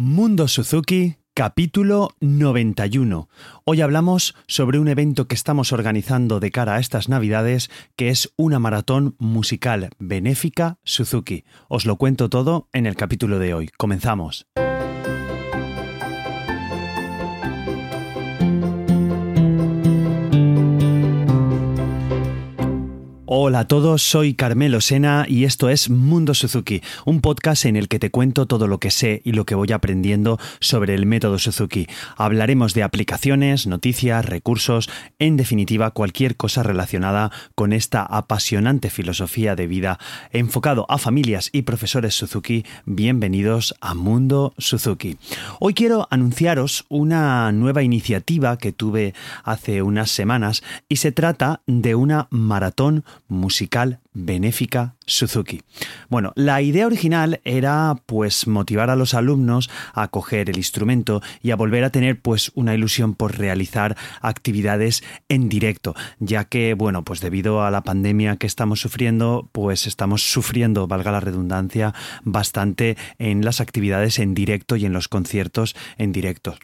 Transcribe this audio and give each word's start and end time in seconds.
Mundo 0.00 0.46
Suzuki, 0.46 1.16
capítulo 1.34 2.10
91. 2.20 3.28
Hoy 3.64 3.80
hablamos 3.80 4.36
sobre 4.46 4.78
un 4.78 4.86
evento 4.86 5.26
que 5.26 5.34
estamos 5.34 5.72
organizando 5.72 6.38
de 6.38 6.52
cara 6.52 6.76
a 6.76 6.78
estas 6.78 7.08
Navidades, 7.08 7.68
que 7.96 8.08
es 8.08 8.32
una 8.36 8.60
maratón 8.60 9.16
musical 9.18 9.90
benéfica 9.98 10.78
Suzuki. 10.84 11.42
Os 11.66 11.84
lo 11.84 11.96
cuento 11.96 12.28
todo 12.28 12.68
en 12.72 12.86
el 12.86 12.94
capítulo 12.94 13.40
de 13.40 13.54
hoy. 13.54 13.70
Comenzamos. 13.76 14.46
Hola 23.40 23.60
a 23.60 23.68
todos, 23.68 24.02
soy 24.02 24.34
Carmelo 24.34 24.80
Sena 24.80 25.24
y 25.28 25.44
esto 25.44 25.68
es 25.68 25.90
Mundo 25.90 26.34
Suzuki, 26.34 26.82
un 27.04 27.20
podcast 27.20 27.66
en 27.66 27.76
el 27.76 27.86
que 27.86 28.00
te 28.00 28.10
cuento 28.10 28.46
todo 28.46 28.66
lo 28.66 28.80
que 28.80 28.90
sé 28.90 29.22
y 29.24 29.30
lo 29.30 29.46
que 29.46 29.54
voy 29.54 29.70
aprendiendo 29.70 30.40
sobre 30.58 30.96
el 30.96 31.06
método 31.06 31.38
Suzuki. 31.38 31.86
Hablaremos 32.16 32.74
de 32.74 32.82
aplicaciones, 32.82 33.68
noticias, 33.68 34.24
recursos, 34.24 34.90
en 35.20 35.36
definitiva 35.36 35.92
cualquier 35.92 36.34
cosa 36.34 36.64
relacionada 36.64 37.30
con 37.54 37.72
esta 37.72 38.02
apasionante 38.02 38.90
filosofía 38.90 39.54
de 39.54 39.68
vida 39.68 40.00
enfocado 40.32 40.84
a 40.88 40.98
familias 40.98 41.48
y 41.52 41.62
profesores 41.62 42.16
Suzuki. 42.16 42.64
Bienvenidos 42.86 43.76
a 43.80 43.94
Mundo 43.94 44.52
Suzuki. 44.58 45.16
Hoy 45.60 45.74
quiero 45.74 46.08
anunciaros 46.10 46.86
una 46.88 47.52
nueva 47.52 47.84
iniciativa 47.84 48.58
que 48.58 48.72
tuve 48.72 49.14
hace 49.44 49.82
unas 49.82 50.10
semanas 50.10 50.64
y 50.88 50.96
se 50.96 51.12
trata 51.12 51.60
de 51.68 51.94
una 51.94 52.26
maratón 52.30 53.04
musical 53.28 54.00
benéfica 54.12 54.96
Suzuki. 55.06 55.62
Bueno, 56.08 56.32
la 56.34 56.60
idea 56.60 56.86
original 56.86 57.40
era 57.44 57.96
pues 58.06 58.46
motivar 58.46 58.90
a 58.90 58.96
los 58.96 59.14
alumnos 59.14 59.70
a 59.94 60.08
coger 60.08 60.50
el 60.50 60.56
instrumento 60.56 61.22
y 61.42 61.50
a 61.50 61.56
volver 61.56 61.84
a 61.84 61.90
tener 61.90 62.20
pues 62.20 62.50
una 62.54 62.74
ilusión 62.74 63.14
por 63.14 63.38
realizar 63.38 63.96
actividades 64.20 65.04
en 65.28 65.48
directo, 65.48 65.94
ya 66.18 66.44
que 66.44 66.74
bueno, 66.74 67.04
pues 67.04 67.20
debido 67.20 67.62
a 67.62 67.70
la 67.70 67.82
pandemia 67.82 68.36
que 68.36 68.46
estamos 68.46 68.80
sufriendo, 68.80 69.48
pues 69.52 69.86
estamos 69.86 70.30
sufriendo, 70.30 70.86
valga 70.86 71.12
la 71.12 71.20
redundancia, 71.20 71.94
bastante 72.22 72.96
en 73.18 73.44
las 73.44 73.60
actividades 73.60 74.18
en 74.18 74.34
directo 74.34 74.76
y 74.76 74.84
en 74.84 74.92
los 74.92 75.08
conciertos 75.08 75.76
en 75.96 76.12
directo. 76.12 76.58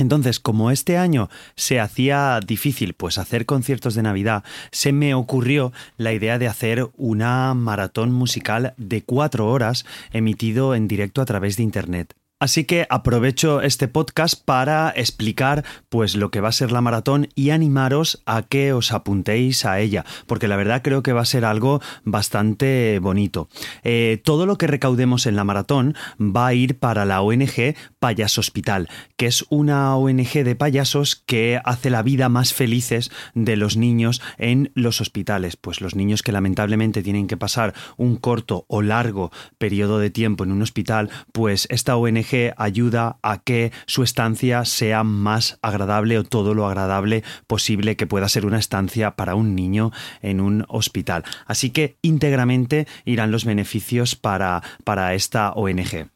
Entonces, 0.00 0.40
como 0.40 0.70
este 0.70 0.96
año 0.96 1.28
se 1.56 1.78
hacía 1.78 2.40
difícil 2.44 2.94
pues 2.94 3.18
hacer 3.18 3.46
conciertos 3.46 3.94
de 3.94 4.02
Navidad, 4.02 4.44
se 4.72 4.92
me 4.92 5.14
ocurrió 5.14 5.72
la 5.96 6.12
idea 6.12 6.38
de 6.38 6.48
hacer 6.48 6.88
una 6.96 7.54
maratón 7.54 8.12
musical 8.12 8.74
de 8.76 9.02
cuatro 9.02 9.48
horas 9.48 9.84
emitido 10.12 10.74
en 10.74 10.88
directo 10.88 11.20
a 11.20 11.26
través 11.26 11.56
de 11.56 11.62
Internet. 11.62 12.19
Así 12.42 12.64
que 12.64 12.86
aprovecho 12.88 13.60
este 13.60 13.86
podcast 13.86 14.42
para 14.42 14.94
explicar 14.96 15.62
pues 15.90 16.16
lo 16.16 16.30
que 16.30 16.40
va 16.40 16.48
a 16.48 16.52
ser 16.52 16.72
la 16.72 16.80
maratón 16.80 17.28
y 17.34 17.50
animaros 17.50 18.22
a 18.24 18.44
que 18.44 18.72
os 18.72 18.92
apuntéis 18.92 19.66
a 19.66 19.78
ella, 19.78 20.06
porque 20.26 20.48
la 20.48 20.56
verdad 20.56 20.80
creo 20.82 21.02
que 21.02 21.12
va 21.12 21.20
a 21.20 21.26
ser 21.26 21.44
algo 21.44 21.82
bastante 22.02 22.98
bonito. 22.98 23.50
Eh, 23.84 24.22
todo 24.24 24.46
lo 24.46 24.56
que 24.56 24.68
recaudemos 24.68 25.26
en 25.26 25.36
la 25.36 25.44
maratón 25.44 25.94
va 26.18 26.46
a 26.46 26.54
ir 26.54 26.78
para 26.78 27.04
la 27.04 27.20
ONG 27.20 27.74
Payas 27.98 28.38
Hospital, 28.38 28.88
que 29.18 29.26
es 29.26 29.44
una 29.50 29.94
ONG 29.96 30.42
de 30.42 30.56
payasos 30.56 31.16
que 31.16 31.60
hace 31.62 31.90
la 31.90 32.02
vida 32.02 32.30
más 32.30 32.54
felices 32.54 33.10
de 33.34 33.56
los 33.56 33.76
niños 33.76 34.22
en 34.38 34.72
los 34.74 35.02
hospitales, 35.02 35.56
pues 35.56 35.82
los 35.82 35.94
niños 35.94 36.22
que 36.22 36.32
lamentablemente 36.32 37.02
tienen 37.02 37.26
que 37.26 37.36
pasar 37.36 37.74
un 37.98 38.16
corto 38.16 38.64
o 38.66 38.80
largo 38.80 39.30
periodo 39.58 39.98
de 39.98 40.08
tiempo 40.08 40.44
en 40.44 40.52
un 40.52 40.62
hospital, 40.62 41.10
pues 41.32 41.66
esta 41.68 41.98
ONG 41.98 42.29
ayuda 42.56 43.18
a 43.22 43.38
que 43.42 43.72
su 43.86 44.02
estancia 44.02 44.64
sea 44.64 45.04
más 45.04 45.58
agradable 45.62 46.18
o 46.18 46.24
todo 46.24 46.54
lo 46.54 46.66
agradable 46.66 47.22
posible 47.46 47.96
que 47.96 48.06
pueda 48.06 48.28
ser 48.28 48.46
una 48.46 48.58
estancia 48.58 49.12
para 49.12 49.34
un 49.34 49.54
niño 49.54 49.92
en 50.22 50.40
un 50.40 50.64
hospital. 50.68 51.24
Así 51.46 51.70
que 51.70 51.96
íntegramente 52.02 52.86
irán 53.04 53.30
los 53.30 53.44
beneficios 53.44 54.16
para, 54.16 54.62
para 54.84 55.14
esta 55.14 55.52
ONG. 55.52 56.08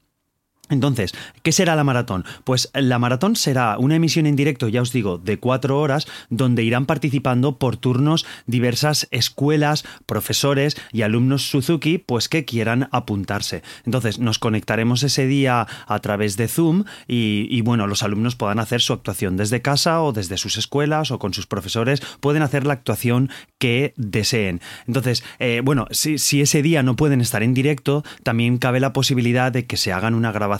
Entonces, 0.70 1.12
¿qué 1.42 1.52
será 1.52 1.76
la 1.76 1.84
maratón? 1.84 2.24
Pues 2.44 2.70
la 2.72 2.98
maratón 2.98 3.36
será 3.36 3.76
una 3.78 3.96
emisión 3.96 4.24
en 4.24 4.34
directo, 4.34 4.68
ya 4.68 4.80
os 4.80 4.92
digo, 4.92 5.18
de 5.18 5.38
cuatro 5.38 5.78
horas, 5.78 6.06
donde 6.30 6.62
irán 6.62 6.86
participando 6.86 7.58
por 7.58 7.76
turnos 7.76 8.24
diversas 8.46 9.06
escuelas, 9.10 9.84
profesores 10.06 10.76
y 10.90 11.02
alumnos 11.02 11.50
Suzuki, 11.50 11.98
pues 11.98 12.30
que 12.30 12.46
quieran 12.46 12.88
apuntarse. 12.92 13.62
Entonces, 13.84 14.18
nos 14.18 14.38
conectaremos 14.38 15.02
ese 15.02 15.26
día 15.26 15.66
a 15.86 15.98
través 15.98 16.38
de 16.38 16.48
Zoom 16.48 16.84
y, 17.06 17.60
bueno, 17.60 17.86
los 17.86 18.02
alumnos 18.02 18.34
puedan 18.34 18.58
hacer 18.58 18.80
su 18.80 18.94
actuación 18.94 19.36
desde 19.36 19.60
casa 19.60 20.02
o 20.02 20.12
desde 20.12 20.38
sus 20.38 20.56
escuelas 20.56 21.10
o 21.10 21.18
con 21.18 21.34
sus 21.34 21.46
profesores, 21.46 22.00
pueden 22.20 22.42
hacer 22.42 22.66
la 22.66 22.72
actuación 22.72 23.28
que 23.58 23.92
deseen. 23.96 24.62
Entonces, 24.86 25.24
eh, 25.38 25.60
bueno, 25.62 25.86
si, 25.90 26.16
si 26.16 26.40
ese 26.40 26.62
día 26.62 26.82
no 26.82 26.96
pueden 26.96 27.20
estar 27.20 27.42
en 27.42 27.52
directo, 27.52 28.02
también 28.22 28.56
cabe 28.56 28.80
la 28.80 28.94
posibilidad 28.94 29.52
de 29.52 29.66
que 29.66 29.76
se 29.76 29.92
hagan 29.92 30.14
una 30.14 30.32
grabación 30.32 30.53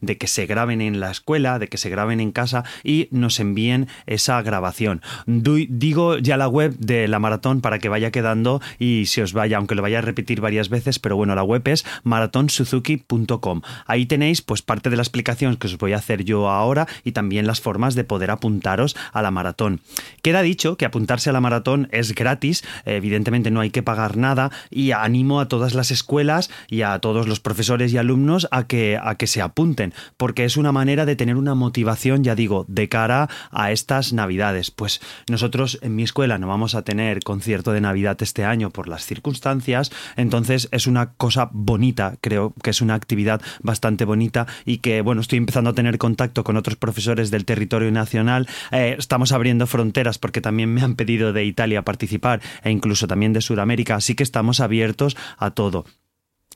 de 0.00 0.18
que 0.18 0.26
se 0.26 0.46
graben 0.46 0.80
en 0.80 1.00
la 1.00 1.10
escuela, 1.10 1.58
de 1.58 1.68
que 1.68 1.78
se 1.78 1.90
graben 1.90 2.20
en 2.20 2.32
casa 2.32 2.64
y 2.84 3.08
nos 3.10 3.40
envíen 3.40 3.88
esa 4.06 4.40
grabación. 4.42 5.02
digo 5.26 6.18
ya 6.18 6.36
la 6.36 6.48
web 6.48 6.76
de 6.78 7.08
la 7.08 7.18
maratón 7.18 7.60
para 7.60 7.78
que 7.78 7.88
vaya 7.88 8.10
quedando 8.10 8.60
y 8.78 9.06
si 9.06 9.20
os 9.20 9.32
vaya, 9.32 9.56
aunque 9.56 9.74
lo 9.74 9.82
vaya 9.82 9.98
a 9.98 10.02
repetir 10.02 10.40
varias 10.40 10.68
veces, 10.68 10.98
pero 10.98 11.16
bueno, 11.16 11.34
la 11.34 11.42
web 11.42 11.66
es 11.68 11.84
maratonsuzuki.com. 12.04 13.62
Ahí 13.86 14.06
tenéis 14.06 14.42
pues 14.42 14.62
parte 14.62 14.90
de 14.90 14.96
la 14.96 15.02
explicación 15.02 15.56
que 15.56 15.66
os 15.66 15.78
voy 15.78 15.92
a 15.92 15.96
hacer 15.96 16.24
yo 16.24 16.48
ahora 16.48 16.86
y 17.04 17.12
también 17.12 17.46
las 17.46 17.60
formas 17.60 17.94
de 17.94 18.04
poder 18.04 18.30
apuntaros 18.30 18.96
a 19.12 19.22
la 19.22 19.30
maratón. 19.30 19.80
Queda 20.22 20.42
dicho 20.42 20.76
que 20.76 20.84
apuntarse 20.84 21.30
a 21.30 21.32
la 21.32 21.40
maratón 21.40 21.88
es 21.92 22.14
gratis, 22.14 22.64
evidentemente 22.84 23.50
no 23.50 23.60
hay 23.60 23.70
que 23.70 23.82
pagar 23.82 24.16
nada 24.16 24.50
y 24.70 24.92
animo 24.92 25.40
a 25.40 25.48
todas 25.48 25.74
las 25.74 25.90
escuelas 25.90 26.50
y 26.68 26.82
a 26.82 26.98
todos 26.98 27.28
los 27.28 27.40
profesores 27.40 27.92
y 27.92 27.98
alumnos 27.98 28.48
a 28.50 28.66
que, 28.66 28.98
a 29.02 29.14
que 29.16 29.26
se 29.32 29.42
apunten, 29.42 29.94
porque 30.16 30.44
es 30.44 30.56
una 30.56 30.72
manera 30.72 31.06
de 31.06 31.16
tener 31.16 31.36
una 31.36 31.54
motivación, 31.54 32.22
ya 32.22 32.34
digo, 32.34 32.66
de 32.68 32.88
cara 32.88 33.28
a 33.50 33.72
estas 33.72 34.12
navidades. 34.12 34.70
Pues 34.70 35.00
nosotros 35.28 35.78
en 35.82 35.96
mi 35.96 36.02
escuela 36.02 36.38
no 36.38 36.48
vamos 36.48 36.74
a 36.74 36.82
tener 36.82 37.20
concierto 37.20 37.72
de 37.72 37.80
Navidad 37.80 38.18
este 38.20 38.44
año 38.44 38.70
por 38.70 38.88
las 38.88 39.06
circunstancias, 39.06 39.90
entonces 40.16 40.68
es 40.70 40.86
una 40.86 41.14
cosa 41.14 41.48
bonita, 41.52 42.16
creo 42.20 42.52
que 42.62 42.70
es 42.70 42.82
una 42.82 42.94
actividad 42.94 43.40
bastante 43.62 44.04
bonita 44.04 44.46
y 44.66 44.78
que, 44.78 45.00
bueno, 45.00 45.22
estoy 45.22 45.38
empezando 45.38 45.70
a 45.70 45.74
tener 45.74 45.96
contacto 45.98 46.44
con 46.44 46.56
otros 46.56 46.76
profesores 46.76 47.30
del 47.30 47.46
territorio 47.46 47.90
nacional, 47.90 48.46
eh, 48.70 48.96
estamos 48.98 49.32
abriendo 49.32 49.66
fronteras 49.66 50.18
porque 50.18 50.42
también 50.42 50.72
me 50.72 50.82
han 50.82 50.94
pedido 50.94 51.32
de 51.32 51.44
Italia 51.44 51.82
participar 51.82 52.42
e 52.62 52.70
incluso 52.70 53.06
también 53.06 53.32
de 53.32 53.40
Sudamérica, 53.40 53.94
así 53.94 54.14
que 54.14 54.22
estamos 54.22 54.60
abiertos 54.60 55.16
a 55.38 55.52
todo. 55.52 55.86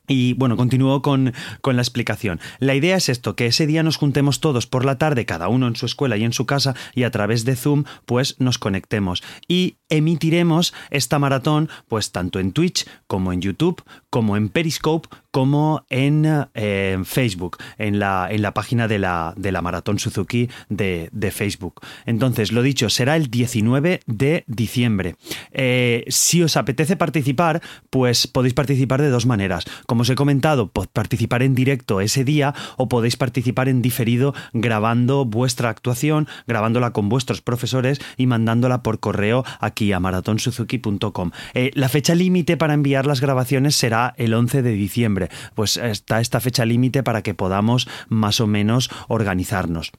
Y 0.07 0.35
bueno, 0.35 0.57
continúo 0.57 1.03
con, 1.03 1.33
con, 1.61 1.77
la 1.77 1.83
explicación. 1.83 2.41
La 2.59 2.75
idea 2.75 2.97
es 2.97 3.09
esto, 3.09 3.37
que 3.37 3.47
ese 3.47 3.67
día 3.67 3.83
nos 3.83 3.97
juntemos 3.97 4.41
todos 4.41 4.67
por 4.67 4.85
la 4.85 4.99
tarde, 4.99 5.27
cada 5.27 5.49
uno 5.49 5.67
en 5.67 5.77
su 5.77 5.87
escuela 5.87 6.17
y 6.17 6.25
en 6.25 6.33
su 6.33 6.47
casa, 6.47 6.75
y 6.95 7.03
a 7.03 7.11
través 7.11 7.45
de 7.45 7.57
Zoom, 7.57 7.85
pues 8.05 8.37
nos 8.39 8.59
conectemos. 8.59 9.23
Y 9.49 9.77
emitiremos 9.89 10.75
esta 10.91 11.19
maratón, 11.19 11.69
pues 11.89 12.13
tanto 12.13 12.39
en 12.41 12.53
Twitch 12.53 12.87
como 13.07 13.33
en 13.33 13.41
YouTube, 13.41 13.83
como 14.11 14.37
en 14.37 14.49
Periscope, 14.49 15.09
como 15.37 15.85
en 15.91 16.47
eh, 16.55 16.99
Facebook, 17.05 17.59
en 17.77 17.99
la, 17.99 18.27
en 18.31 18.41
la 18.41 18.55
página 18.55 18.89
de 18.89 18.99
la, 18.99 19.35
de 19.37 19.53
la 19.53 19.61
Maratón 19.61 19.99
Suzuki 19.99 20.49
de, 20.71 21.11
Facebook. 21.31 21.83
Entonces, 22.07 22.53
lo 22.53 22.63
dicho, 22.63 22.89
será 22.89 23.17
el 23.17 23.27
19 23.27 24.01
de 24.07 24.45
diciembre. 24.47 25.17
Eh, 25.53 26.07
si 26.09 26.43
os 26.43 26.57
apetece 26.57 26.97
participar, 26.97 27.61
pues 27.91 28.27
podéis 28.27 28.55
participar 28.55 29.03
de 29.03 29.11
dos 29.11 29.27
maneras. 29.27 29.67
Como 29.85 30.03
os 30.03 30.09
he 30.09 30.15
comentado, 30.15 30.71
participar 30.71 31.43
en 31.43 31.55
directo 31.55 32.01
ese 32.01 32.25
día 32.25 32.55
o 32.79 32.89
podéis 32.89 33.19
participar 33.19 33.69
en 33.69 33.83
diferido 33.83 34.33
grabando 34.55 35.27
vuestra 35.27 35.69
actuación, 35.69 36.29
grabándola 36.47 36.95
con 36.95 37.11
vuestros 37.11 37.43
profesores 37.43 38.01
y 38.17 38.27
mandándola 38.27 38.83
por 38.83 39.01
correo 39.01 39.45
aquí 39.61 39.93
a 39.93 40.01
maratonsuzuki.com. 40.01 41.33
Eh, 41.53 41.73
la 41.75 41.91
fecha 41.91 42.15
límite 42.15 42.57
para 42.57 42.73
enviar 42.73 43.05
las 43.05 43.21
grabaciones 43.21 43.77
será 43.77 44.15
el 44.17 44.33
11 44.33 44.63
de 44.63 44.73
diciembre 44.73 45.26
pues 45.55 45.77
está 45.77 46.21
esta 46.21 46.41
fecha 46.41 46.65
límite 46.65 47.03
para 47.03 47.23
que 47.23 47.35
podamos 47.35 47.89
más 48.09 48.41
o 48.41 48.47
menos 48.47 48.91
organizarnos. 49.09 49.93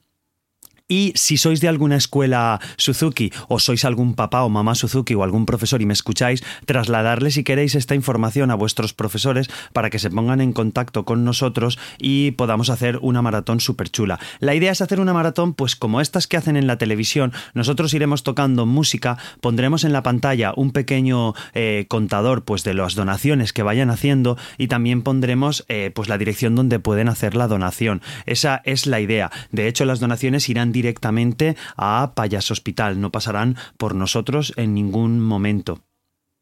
Y 0.90 1.12
si 1.16 1.36
sois 1.36 1.60
de 1.60 1.68
alguna 1.68 1.98
escuela 1.98 2.62
Suzuki 2.78 3.34
o 3.50 3.60
sois 3.60 3.84
algún 3.84 4.16
papá 4.16 4.44
o 4.44 4.50
mamá 4.50 4.74
Suzuki 4.74 5.16
o 5.16 5.24
algún 5.24 5.46
profesor 5.46 5.82
y 5.82 5.86
me 5.86 5.92
escucháis, 5.92 6.46
trasladarle 6.66 7.30
si 7.32 7.44
queréis 7.44 7.76
esta 7.76 7.94
información 7.94 8.52
a 8.52 8.56
vuestros 8.56 8.94
profesores 8.94 9.50
para 9.74 9.90
que 9.90 10.00
se 10.00 10.10
pongan 10.10 10.40
en 10.40 10.54
contacto 10.54 11.04
con 11.04 11.26
nosotros 11.26 11.78
y 11.98 12.32
podamos 12.32 12.70
hacer 12.70 13.00
una 13.02 13.22
maratón 13.22 13.60
súper 13.60 13.90
chula. 13.90 14.18
La 14.40 14.56
idea 14.56 14.72
es 14.72 14.80
hacer 14.80 15.02
una 15.02 15.12
maratón 15.12 15.54
pues 15.54 15.76
como 15.76 16.00
estas 16.00 16.26
que 16.26 16.38
hacen 16.38 16.56
en 16.56 16.68
la 16.68 16.78
televisión. 16.78 17.34
Nosotros 17.54 17.94
iremos 17.94 18.24
tocando 18.24 18.66
música, 18.66 19.18
pondremos 19.42 19.84
en 19.84 19.92
la 19.92 20.04
pantalla 20.04 20.54
un 20.56 20.72
pequeño 20.72 21.34
eh, 21.54 21.86
contador 21.90 22.46
pues 22.46 22.64
de 22.64 22.74
las 22.74 22.96
donaciones 22.96 23.52
que 23.52 23.64
vayan 23.64 23.90
haciendo 23.90 24.38
y 24.58 24.68
también 24.68 25.02
pondremos 25.02 25.66
eh, 25.68 25.92
pues 25.94 26.08
la 26.08 26.18
dirección 26.18 26.56
donde 26.56 26.80
pueden 26.80 27.10
hacer 27.10 27.36
la 27.36 27.50
donación. 27.50 28.02
Esa 28.26 28.62
es 28.64 28.88
la 28.88 29.02
idea. 29.02 29.32
De 29.52 29.68
hecho, 29.68 29.84
las 29.84 30.00
donaciones 30.00 30.48
irán 30.48 30.72
directamente 30.78 31.56
a 31.76 32.14
Payas 32.16 32.52
Hospital, 32.52 33.02
no 33.02 33.12
pasarán 33.12 33.58
por 33.78 33.96
nosotros 33.96 34.54
en 34.58 34.74
ningún 34.76 35.20
momento. 35.20 35.82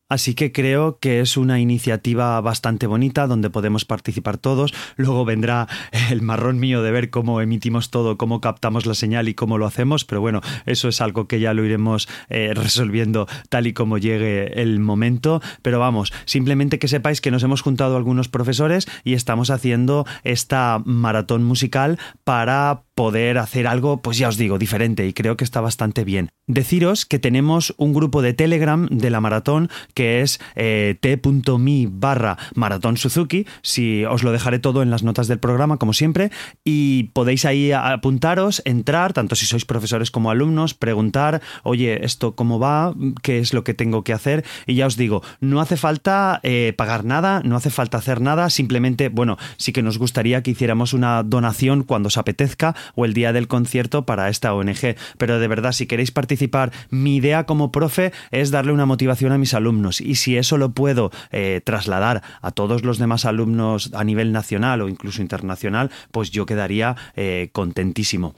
Así 0.08 0.36
que 0.36 0.52
creo 0.52 1.00
que 1.00 1.20
es 1.20 1.36
una 1.36 1.60
iniciativa 1.60 2.40
bastante 2.40 2.86
bonita 2.86 3.26
donde 3.26 3.50
podemos 3.50 3.86
participar 3.86 4.38
todos. 4.38 4.72
Luego 4.98 5.26
vendrá 5.26 5.68
el 6.12 6.22
marrón 6.22 6.60
mío 6.60 6.84
de 6.84 6.92
ver 6.92 7.10
cómo 7.10 7.42
emitimos 7.42 7.90
todo, 7.90 8.16
cómo 8.16 8.40
captamos 8.40 8.86
la 8.86 8.94
señal 8.94 9.28
y 9.28 9.34
cómo 9.34 9.58
lo 9.58 9.66
hacemos, 9.66 10.06
pero 10.06 10.22
bueno, 10.22 10.42
eso 10.68 10.90
es 10.90 11.02
algo 11.02 11.28
que 11.28 11.40
ya 11.40 11.56
lo 11.56 11.66
iremos 11.66 12.08
eh, 12.30 12.54
resolviendo 12.54 13.28
tal 13.50 13.66
y 13.66 13.74
como 13.74 13.98
llegue 13.98 14.62
el 14.62 14.80
momento. 14.80 15.42
Pero 15.64 15.80
vamos, 15.80 16.14
simplemente 16.26 16.78
que 16.78 16.88
sepáis 16.88 17.20
que 17.20 17.32
nos 17.32 17.42
hemos 17.42 17.62
juntado 17.62 17.98
algunos 17.98 18.30
profesores 18.30 18.88
y 19.04 19.16
estamos 19.16 19.50
haciendo 19.50 20.06
esta 20.24 20.84
maratón 20.86 21.44
musical 21.44 21.98
para 22.24 22.85
poder 22.96 23.38
hacer 23.38 23.68
algo, 23.68 24.02
pues 24.02 24.18
ya 24.18 24.30
os 24.30 24.38
digo, 24.38 24.58
diferente 24.58 25.06
y 25.06 25.14
creo 25.14 25.36
que 25.36 25.44
está 25.44 25.60
bastante 25.60 26.06
bien. 26.06 26.30
Deciros 26.48 27.06
que 27.06 27.20
tenemos 27.20 27.74
un 27.78 27.94
grupo 27.94 28.22
de 28.22 28.34
Telegram 28.34 28.88
de 28.90 29.10
la 29.10 29.20
maratón 29.20 29.70
que 29.94 30.22
es 30.22 30.40
eh, 30.56 30.96
t.me 31.02 31.88
barra 31.90 32.38
maratón 32.56 32.98
Suzuki, 32.98 33.46
si 33.62 34.06
os 34.06 34.24
lo 34.24 34.32
dejaré 34.32 34.60
todo 34.60 34.82
en 34.82 34.92
las 34.92 35.04
notas 35.04 35.28
del 35.28 35.40
programa 35.40 35.78
como 35.78 35.92
siempre 35.92 36.32
y 36.64 37.12
podéis 37.14 37.46
ahí 37.46 37.74
apuntaros, 37.74 38.62
entrar, 38.64 39.12
tanto 39.12 39.36
si 39.36 39.46
sois 39.46 39.66
profesores 39.66 40.10
como 40.10 40.32
alumnos, 40.32 40.74
preguntar, 40.74 41.42
oye, 41.64 42.06
esto 42.06 42.36
cómo 42.36 42.60
va, 42.60 42.94
qué 43.22 43.40
es 43.40 43.54
lo 43.54 43.64
que 43.64 43.74
tengo 43.74 44.04
que 44.04 44.14
hacer 44.14 44.46
y 44.68 44.76
ya 44.76 44.86
os 44.86 44.96
digo, 44.96 45.22
no 45.42 45.60
hace 45.60 45.76
falta 45.76 46.40
eh, 46.44 46.74
pagar 46.78 47.04
nada, 47.04 47.42
no 47.44 47.58
hace 47.58 47.72
falta 47.72 47.98
hacer 47.98 48.22
nada, 48.22 48.50
simplemente, 48.50 49.10
bueno, 49.10 49.38
sí 49.58 49.74
que 49.74 49.82
nos 49.82 49.98
gustaría 49.98 50.44
que 50.44 50.52
hiciéramos 50.52 50.94
una 50.94 51.24
donación 51.24 51.84
cuando 51.84 52.08
os 52.08 52.18
apetezca 52.18 52.76
o 52.96 53.06
el 53.06 53.14
día 53.14 53.34
del 53.34 53.48
concierto 53.48 54.06
para 54.06 54.30
esta 54.30 54.54
ONG. 54.54 54.96
Pero 55.18 55.40
de 55.40 55.48
verdad, 55.48 55.72
si 55.72 55.88
queréis 55.88 56.12
participar, 56.12 56.72
mi 56.90 57.16
idea 57.16 57.46
como 57.46 57.72
profe 57.72 58.12
es 58.32 58.52
darle 58.52 58.72
una 58.72 58.86
motivación 58.86 59.32
a 59.32 59.38
mis 59.38 59.54
alumnos. 59.54 60.02
Y 60.02 60.16
si 60.16 60.38
eso 60.38 60.58
lo 60.58 60.72
puedo 60.72 61.12
eh, 61.32 61.62
trasladar 61.64 62.24
a 62.42 62.52
todos 62.52 62.84
los 62.84 62.98
demás 62.98 63.26
alumnos 63.26 63.92
a 63.94 64.04
nivel 64.04 64.32
nacional 64.32 64.82
o 64.82 64.90
incluso 64.90 65.22
internacional, 65.22 65.92
pues 66.12 66.32
yo 66.32 66.46
quedaría 66.46 66.96
eh, 67.16 67.50
contentísimo. 67.52 68.36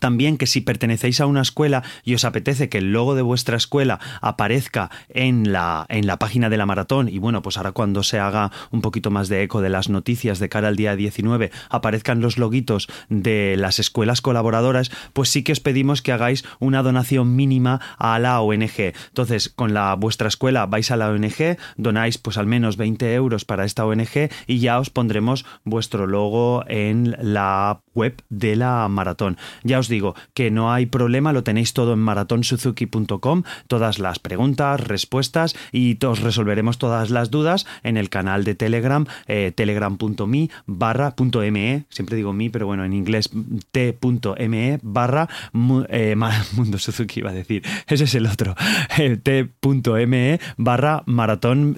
También 0.00 0.38
que 0.38 0.46
si 0.46 0.60
pertenecéis 0.60 1.20
a 1.20 1.26
una 1.26 1.42
escuela 1.42 1.82
y 2.04 2.14
os 2.14 2.24
apetece 2.24 2.68
que 2.68 2.78
el 2.78 2.92
logo 2.92 3.14
de 3.14 3.22
vuestra 3.22 3.56
escuela 3.56 3.98
aparezca 4.20 4.90
en 5.08 5.52
la, 5.52 5.86
en 5.88 6.06
la 6.06 6.18
página 6.18 6.48
de 6.48 6.56
la 6.56 6.66
maratón 6.66 7.08
y 7.08 7.18
bueno, 7.18 7.42
pues 7.42 7.56
ahora 7.56 7.72
cuando 7.72 8.02
se 8.02 8.18
haga 8.18 8.52
un 8.70 8.80
poquito 8.80 9.10
más 9.10 9.28
de 9.28 9.42
eco 9.42 9.60
de 9.60 9.70
las 9.70 9.88
noticias 9.88 10.38
de 10.38 10.48
cara 10.48 10.68
al 10.68 10.76
día 10.76 10.94
19 10.94 11.50
aparezcan 11.70 12.20
los 12.20 12.38
loguitos 12.38 12.88
de 13.08 13.56
las 13.58 13.78
escuelas 13.78 14.20
colaboradoras, 14.20 14.90
pues 15.12 15.30
sí 15.30 15.42
que 15.42 15.52
os 15.52 15.60
pedimos 15.60 16.02
que 16.02 16.12
hagáis 16.12 16.44
una 16.58 16.82
donación 16.82 17.34
mínima 17.34 17.80
a 17.98 18.18
la 18.18 18.40
ONG. 18.40 18.94
Entonces, 19.08 19.48
con 19.48 19.74
la 19.74 19.94
vuestra 19.94 20.28
escuela 20.28 20.66
vais 20.66 20.90
a 20.90 20.96
la 20.96 21.10
ONG, 21.10 21.56
donáis 21.76 22.18
pues 22.18 22.38
al 22.38 22.46
menos 22.46 22.76
20 22.76 23.14
euros 23.14 23.44
para 23.44 23.64
esta 23.64 23.84
ONG 23.84 24.30
y 24.46 24.58
ya 24.58 24.78
os 24.78 24.90
pondremos 24.90 25.44
vuestro 25.64 26.06
logo 26.06 26.64
en 26.68 27.16
la 27.20 27.80
web 27.94 28.22
de 28.28 28.56
la 28.56 28.86
maratón. 28.88 29.36
Ya 29.64 29.77
os 29.78 29.88
digo 29.88 30.14
que 30.34 30.50
no 30.50 30.72
hay 30.72 30.86
problema, 30.86 31.32
lo 31.32 31.42
tenéis 31.42 31.72
todo 31.72 31.92
en 31.92 32.00
maratonsuzuki.com, 32.00 33.42
todas 33.66 33.98
las 33.98 34.18
preguntas, 34.18 34.80
respuestas 34.80 35.56
y 35.72 35.98
os 36.04 36.20
resolveremos 36.20 36.78
todas 36.78 37.10
las 37.10 37.30
dudas 37.30 37.66
en 37.82 37.96
el 37.96 38.08
canal 38.08 38.44
de 38.44 38.54
Telegram, 38.54 39.06
eh, 39.26 39.52
telegram.me 39.54 40.48
siempre 41.88 42.16
digo 42.16 42.32
mi, 42.32 42.48
pero 42.48 42.66
bueno, 42.66 42.84
en 42.84 42.92
inglés 42.92 43.30
t.me 43.70 44.78
barra 44.82 45.28
eh, 45.88 46.16
Mundo 46.52 46.78
a 46.78 47.32
decir, 47.32 47.62
ese 47.86 48.04
es 48.04 48.14
el 48.14 48.26
otro, 48.26 48.54
eh, 48.98 49.16
t.me 49.16 50.40
barra 50.56 51.02
maratón. 51.06 51.76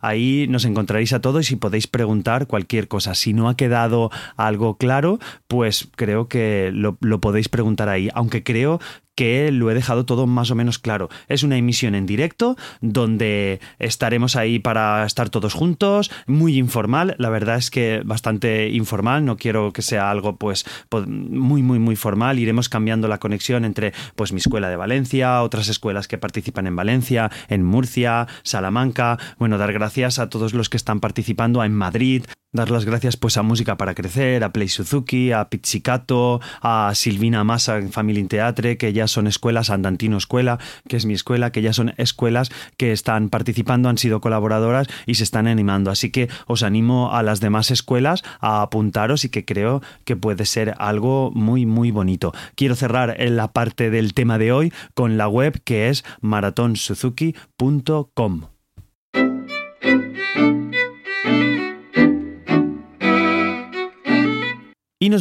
Ahí 0.00 0.46
nos 0.48 0.64
encontraréis 0.64 1.12
a 1.12 1.20
todos 1.20 1.50
y 1.50 1.56
podéis 1.56 1.86
preguntar 1.86 2.46
cualquier 2.46 2.88
cosa. 2.88 3.14
Si 3.14 3.32
no 3.32 3.48
ha 3.48 3.56
quedado 3.56 4.10
algo 4.36 4.76
claro, 4.76 5.18
pues 5.48 5.88
creo 5.96 6.28
que 6.28 6.70
lo, 6.72 6.96
podéis 7.20 7.48
preguntar 7.48 7.88
ahí, 7.88 8.08
aunque 8.14 8.42
creo 8.42 8.80
que 9.14 9.52
lo 9.52 9.70
he 9.70 9.74
dejado 9.74 10.06
todo 10.06 10.26
más 10.26 10.50
o 10.50 10.54
menos 10.54 10.78
claro. 10.78 11.08
Es 11.28 11.42
una 11.42 11.56
emisión 11.56 11.94
en 11.94 12.06
directo 12.06 12.56
donde 12.80 13.60
estaremos 13.78 14.36
ahí 14.36 14.58
para 14.58 15.04
estar 15.04 15.30
todos 15.30 15.54
juntos, 15.54 16.10
muy 16.26 16.56
informal, 16.56 17.14
la 17.18 17.28
verdad 17.28 17.56
es 17.56 17.70
que 17.70 18.02
bastante 18.04 18.70
informal, 18.70 19.24
no 19.24 19.36
quiero 19.36 19.72
que 19.72 19.82
sea 19.82 20.10
algo 20.10 20.36
pues 20.36 20.64
muy 21.06 21.62
muy 21.62 21.78
muy 21.78 21.96
formal, 21.96 22.38
iremos 22.38 22.68
cambiando 22.68 23.08
la 23.08 23.18
conexión 23.18 23.64
entre 23.64 23.92
pues 24.16 24.32
mi 24.32 24.38
escuela 24.38 24.70
de 24.70 24.76
Valencia, 24.76 25.42
otras 25.42 25.68
escuelas 25.68 26.08
que 26.08 26.18
participan 26.18 26.66
en 26.66 26.76
Valencia, 26.76 27.30
en 27.48 27.64
Murcia, 27.64 28.26
Salamanca, 28.42 29.18
bueno, 29.38 29.58
dar 29.58 29.72
gracias 29.72 30.18
a 30.18 30.28
todos 30.28 30.54
los 30.54 30.68
que 30.68 30.76
están 30.76 31.00
participando 31.00 31.62
en 31.62 31.74
Madrid, 31.74 32.24
Dar 32.54 32.70
las 32.70 32.84
gracias 32.84 33.16
pues 33.16 33.38
a 33.38 33.42
Música 33.42 33.78
para 33.78 33.94
Crecer, 33.94 34.44
a 34.44 34.52
Play 34.52 34.68
Suzuki, 34.68 35.32
a 35.32 35.48
Pizzicato, 35.48 36.42
a 36.60 36.92
Silvina 36.94 37.44
Massa 37.44 37.78
en 37.78 37.90
Family 37.90 38.24
Teatre, 38.24 38.76
que 38.76 38.92
ya 38.92 39.08
son 39.08 39.26
escuelas, 39.26 39.70
Andantino 39.70 40.18
Escuela, 40.18 40.58
que 40.86 40.98
es 40.98 41.06
mi 41.06 41.14
escuela, 41.14 41.50
que 41.50 41.62
ya 41.62 41.72
son 41.72 41.94
escuelas 41.96 42.50
que 42.76 42.92
están 42.92 43.30
participando, 43.30 43.88
han 43.88 43.96
sido 43.96 44.20
colaboradoras 44.20 44.88
y 45.06 45.14
se 45.14 45.24
están 45.24 45.46
animando. 45.46 45.90
Así 45.90 46.10
que 46.10 46.28
os 46.46 46.62
animo 46.62 47.14
a 47.14 47.22
las 47.22 47.40
demás 47.40 47.70
escuelas 47.70 48.22
a 48.40 48.60
apuntaros 48.60 49.24
y 49.24 49.30
que 49.30 49.46
creo 49.46 49.80
que 50.04 50.16
puede 50.16 50.44
ser 50.44 50.74
algo 50.76 51.30
muy 51.34 51.64
muy 51.64 51.90
bonito. 51.90 52.34
Quiero 52.54 52.76
cerrar 52.76 53.18
en 53.18 53.36
la 53.36 53.52
parte 53.52 53.88
del 53.88 54.12
tema 54.12 54.36
de 54.36 54.52
hoy 54.52 54.74
con 54.92 55.16
la 55.16 55.26
web 55.26 55.62
que 55.64 55.88
es 55.88 56.04
maratonsuzuki.com. 56.20 58.51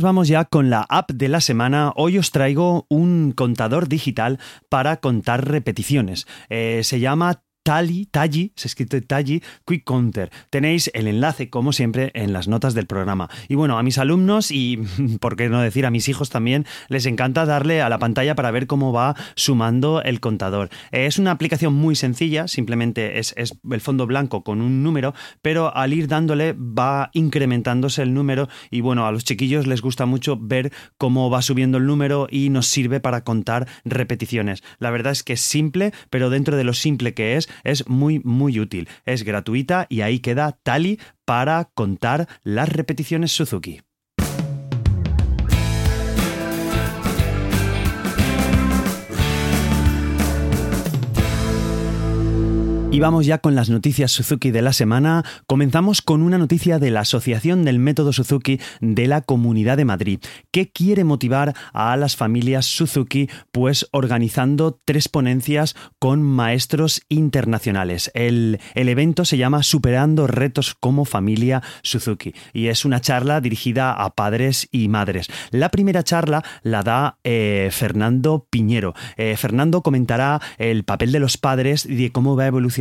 vamos 0.02 0.28
ya 0.28 0.46
con 0.46 0.70
la 0.70 0.86
app 0.90 1.12
de 1.12 1.28
la 1.28 1.42
semana. 1.42 1.94
Hoy 1.96 2.18
os 2.18 2.32
traigo 2.32 2.86
un 2.90 3.32
contador 3.32 3.88
digital 3.88 4.40
para 4.70 4.98
contar 4.98 5.48
repeticiones. 5.48 6.28
Eh, 6.50 6.82
se 6.84 7.00
llama 7.00 7.44
Tally, 7.64 8.08
Tally, 8.08 8.54
se 8.56 8.68
escrito 8.68 9.00
Tally 9.02 9.44
Quick 9.68 9.84
Counter. 9.86 10.32
Tenéis 10.50 10.90
el 10.94 11.08
enlace, 11.08 11.50
como 11.50 11.74
siempre, 11.74 12.12
en 12.16 12.34
las 12.34 12.48
notas 12.48 12.74
del 12.74 12.88
programa. 12.88 13.30
Y 13.48 13.56
bueno, 13.56 13.78
a 13.78 13.84
mis 13.84 13.98
alumnos 13.98 14.52
y, 14.52 14.80
por 15.20 15.36
qué 15.36 15.50
no 15.50 15.62
decir, 15.62 15.86
a 15.86 15.92
mis 15.92 16.10
hijos 16.10 16.30
también, 16.30 16.66
les 16.90 17.06
encanta 17.06 17.46
darle 17.46 17.82
a 17.82 17.90
la 17.90 18.00
pantalla 18.00 18.36
para 18.36 18.52
ver 18.52 18.68
cómo 18.68 18.92
va 18.92 19.16
sumando 19.36 20.02
el 20.02 20.20
contador. 20.20 20.70
Es 20.92 21.20
una 21.20 21.32
aplicación 21.32 21.74
muy 21.74 21.96
sencilla, 21.96 22.48
simplemente 22.48 23.20
es, 23.20 23.34
es 23.38 23.54
el 23.70 23.82
fondo 23.82 24.08
blanco 24.08 24.44
con 24.44 24.62
un 24.62 24.82
número, 24.82 25.14
pero 25.42 25.76
al 25.76 25.94
ir 25.94 26.08
dándole 26.08 26.54
va 26.54 27.12
incrementándose 27.14 28.02
el 28.02 28.14
número 28.14 28.50
y 28.70 28.82
bueno, 28.82 29.06
a 29.06 29.12
los 29.12 29.24
chiquillos 29.24 29.68
les 29.68 29.82
gusta 29.82 30.06
mucho 30.06 30.38
ver 30.40 30.72
cómo 30.98 31.30
va 31.30 31.42
subiendo 31.42 31.78
el 31.78 31.86
número 31.86 32.28
y 32.30 32.50
nos 32.50 32.68
sirve 32.68 33.00
para 33.00 33.24
contar 33.24 33.68
repeticiones. 33.86 34.64
La 34.80 34.92
verdad 34.92 35.12
es 35.12 35.24
que 35.24 35.34
es 35.34 35.42
simple, 35.42 35.94
pero 36.10 36.30
dentro 36.30 36.58
de 36.58 36.64
lo 36.64 36.74
simple 36.74 37.14
que 37.14 37.38
es, 37.38 37.50
es 37.64 37.88
muy 37.88 38.20
muy 38.20 38.60
útil. 38.60 38.88
Es 39.06 39.24
gratuita 39.24 39.88
y 39.90 40.02
ahí 40.02 40.20
queda 40.20 40.58
Tali 40.64 41.00
para 41.26 41.66
contar 41.74 42.28
las 42.44 42.70
repeticiones 42.70 43.32
Suzuki. 43.32 43.82
Y 52.94 53.00
vamos 53.00 53.26
ya 53.26 53.38
con 53.38 53.56
las 53.56 53.70
noticias 53.70 54.12
Suzuki 54.12 54.52
de 54.52 54.62
la 54.62 54.74
semana. 54.74 55.24
Comenzamos 55.48 56.02
con 56.02 56.22
una 56.22 56.38
noticia 56.38 56.78
de 56.78 56.92
la 56.92 57.00
Asociación 57.00 57.64
del 57.64 57.80
Método 57.80 58.12
Suzuki 58.12 58.60
de 58.82 59.08
la 59.08 59.22
Comunidad 59.22 59.78
de 59.78 59.86
Madrid, 59.86 60.20
que 60.52 60.72
quiere 60.72 61.06
motivar 61.06 61.56
a 61.72 61.96
las 61.96 62.18
familias 62.18 62.66
Suzuki, 62.66 63.30
pues 63.54 63.88
organizando 63.94 64.78
tres 64.84 65.08
ponencias 65.08 65.74
con 66.00 66.22
maestros 66.22 67.04
internacionales. 67.08 68.12
El, 68.14 68.60
el 68.76 68.90
evento 68.90 69.24
se 69.24 69.38
llama 69.38 69.64
Superando 69.64 70.28
Retos 70.28 70.76
como 70.78 71.06
Familia 71.06 71.64
Suzuki 71.84 72.34
y 72.52 72.68
es 72.68 72.84
una 72.84 73.00
charla 73.00 73.40
dirigida 73.40 73.94
a 73.94 74.10
padres 74.16 74.68
y 74.70 74.90
madres. 74.90 75.30
La 75.52 75.70
primera 75.70 76.04
charla 76.04 76.44
la 76.62 76.84
da 76.84 77.20
eh, 77.24 77.70
Fernando 77.72 78.48
Piñero. 78.50 78.96
Eh, 79.16 79.38
Fernando 79.38 79.82
comentará 79.82 80.42
el 80.58 80.84
papel 80.84 81.14
de 81.14 81.22
los 81.22 81.38
padres 81.38 81.86
y 81.86 81.96
de 81.96 82.12
cómo 82.12 82.36
va 82.36 82.48
evolucionando 82.48 82.81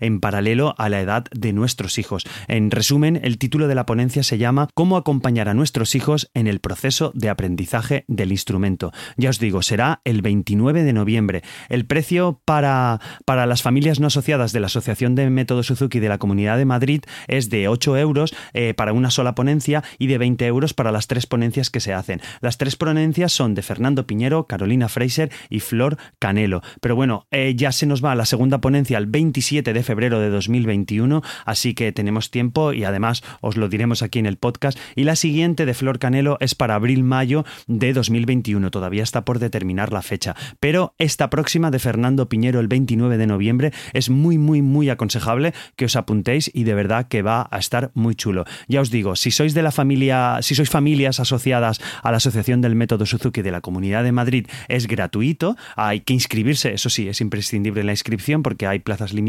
en 0.00 0.20
paralelo 0.20 0.74
a 0.78 0.88
la 0.88 1.00
edad 1.00 1.24
de 1.32 1.52
nuestros 1.52 1.98
hijos. 1.98 2.24
En 2.48 2.70
resumen, 2.70 3.20
el 3.22 3.38
título 3.38 3.68
de 3.68 3.74
la 3.74 3.86
ponencia 3.86 4.22
se 4.22 4.38
llama 4.38 4.68
Cómo 4.74 4.96
acompañar 4.96 5.48
a 5.48 5.54
nuestros 5.54 5.94
hijos 5.94 6.30
en 6.34 6.46
el 6.46 6.60
proceso 6.60 7.12
de 7.14 7.28
aprendizaje 7.28 8.04
del 8.08 8.32
instrumento. 8.32 8.92
Ya 9.16 9.30
os 9.30 9.38
digo, 9.38 9.62
será 9.62 10.00
el 10.04 10.22
29 10.22 10.82
de 10.82 10.92
noviembre. 10.92 11.42
El 11.68 11.86
precio 11.86 12.40
para, 12.44 13.00
para 13.24 13.46
las 13.46 13.62
familias 13.62 14.00
no 14.00 14.08
asociadas 14.08 14.52
de 14.52 14.60
la 14.60 14.66
Asociación 14.66 15.14
de 15.14 15.30
Método 15.30 15.62
Suzuki 15.62 16.00
de 16.00 16.08
la 16.08 16.18
Comunidad 16.18 16.58
de 16.58 16.64
Madrid 16.64 17.02
es 17.28 17.50
de 17.50 17.68
8 17.68 17.96
euros 17.96 18.34
eh, 18.52 18.74
para 18.74 18.92
una 18.92 19.10
sola 19.10 19.34
ponencia 19.34 19.84
y 19.98 20.06
de 20.06 20.18
20 20.18 20.46
euros 20.46 20.74
para 20.74 20.92
las 20.92 21.06
tres 21.06 21.26
ponencias 21.26 21.70
que 21.70 21.80
se 21.80 21.92
hacen. 21.92 22.20
Las 22.40 22.58
tres 22.58 22.76
ponencias 22.76 23.32
son 23.32 23.54
de 23.54 23.62
Fernando 23.62 24.06
Piñero, 24.06 24.46
Carolina 24.46 24.88
Fraser 24.88 25.30
y 25.48 25.60
Flor 25.60 25.96
Canelo. 26.18 26.62
Pero 26.80 26.96
bueno, 26.96 27.26
eh, 27.30 27.54
ya 27.56 27.72
se 27.72 27.86
nos 27.86 28.04
va 28.04 28.14
la 28.14 28.26
segunda 28.26 28.60
ponencia 28.60 28.98
el 28.98 29.06
20 29.06 29.35
27 29.36 29.74
de 29.74 29.82
febrero 29.82 30.18
de 30.18 30.30
2021, 30.30 31.22
así 31.44 31.74
que 31.74 31.92
tenemos 31.92 32.30
tiempo 32.30 32.72
y 32.72 32.84
además 32.84 33.22
os 33.42 33.58
lo 33.58 33.68
diremos 33.68 34.00
aquí 34.00 34.18
en 34.18 34.24
el 34.24 34.38
podcast. 34.38 34.78
Y 34.94 35.04
la 35.04 35.14
siguiente 35.14 35.66
de 35.66 35.74
Flor 35.74 35.98
Canelo 35.98 36.38
es 36.40 36.54
para 36.54 36.74
abril-mayo 36.74 37.44
de 37.66 37.92
2021, 37.92 38.70
todavía 38.70 39.02
está 39.02 39.26
por 39.26 39.38
determinar 39.38 39.92
la 39.92 40.00
fecha. 40.00 40.34
Pero 40.58 40.94
esta 40.96 41.28
próxima 41.28 41.70
de 41.70 41.78
Fernando 41.78 42.30
Piñero 42.30 42.60
el 42.60 42.68
29 42.68 43.18
de 43.18 43.26
noviembre 43.26 43.72
es 43.92 44.08
muy, 44.08 44.38
muy, 44.38 44.62
muy 44.62 44.88
aconsejable 44.88 45.52
que 45.76 45.84
os 45.84 45.96
apuntéis 45.96 46.50
y 46.54 46.64
de 46.64 46.72
verdad 46.72 47.06
que 47.06 47.20
va 47.20 47.46
a 47.50 47.58
estar 47.58 47.90
muy 47.92 48.14
chulo. 48.14 48.46
Ya 48.68 48.80
os 48.80 48.90
digo, 48.90 49.16
si 49.16 49.30
sois 49.30 49.52
de 49.52 49.60
la 49.60 49.70
familia, 49.70 50.38
si 50.40 50.54
sois 50.54 50.70
familias 50.70 51.20
asociadas 51.20 51.78
a 52.02 52.10
la 52.10 52.16
Asociación 52.16 52.62
del 52.62 52.74
Método 52.74 53.04
Suzuki 53.04 53.42
de 53.42 53.50
la 53.50 53.60
Comunidad 53.60 54.02
de 54.02 54.12
Madrid, 54.12 54.46
es 54.68 54.86
gratuito, 54.86 55.56
hay 55.76 56.00
que 56.00 56.14
inscribirse, 56.14 56.72
eso 56.72 56.88
sí, 56.88 57.06
es 57.06 57.20
imprescindible 57.20 57.84
la 57.84 57.92
inscripción 57.92 58.42
porque 58.42 58.66
hay 58.66 58.78
plazas 58.78 59.12
limitadas 59.12 59.25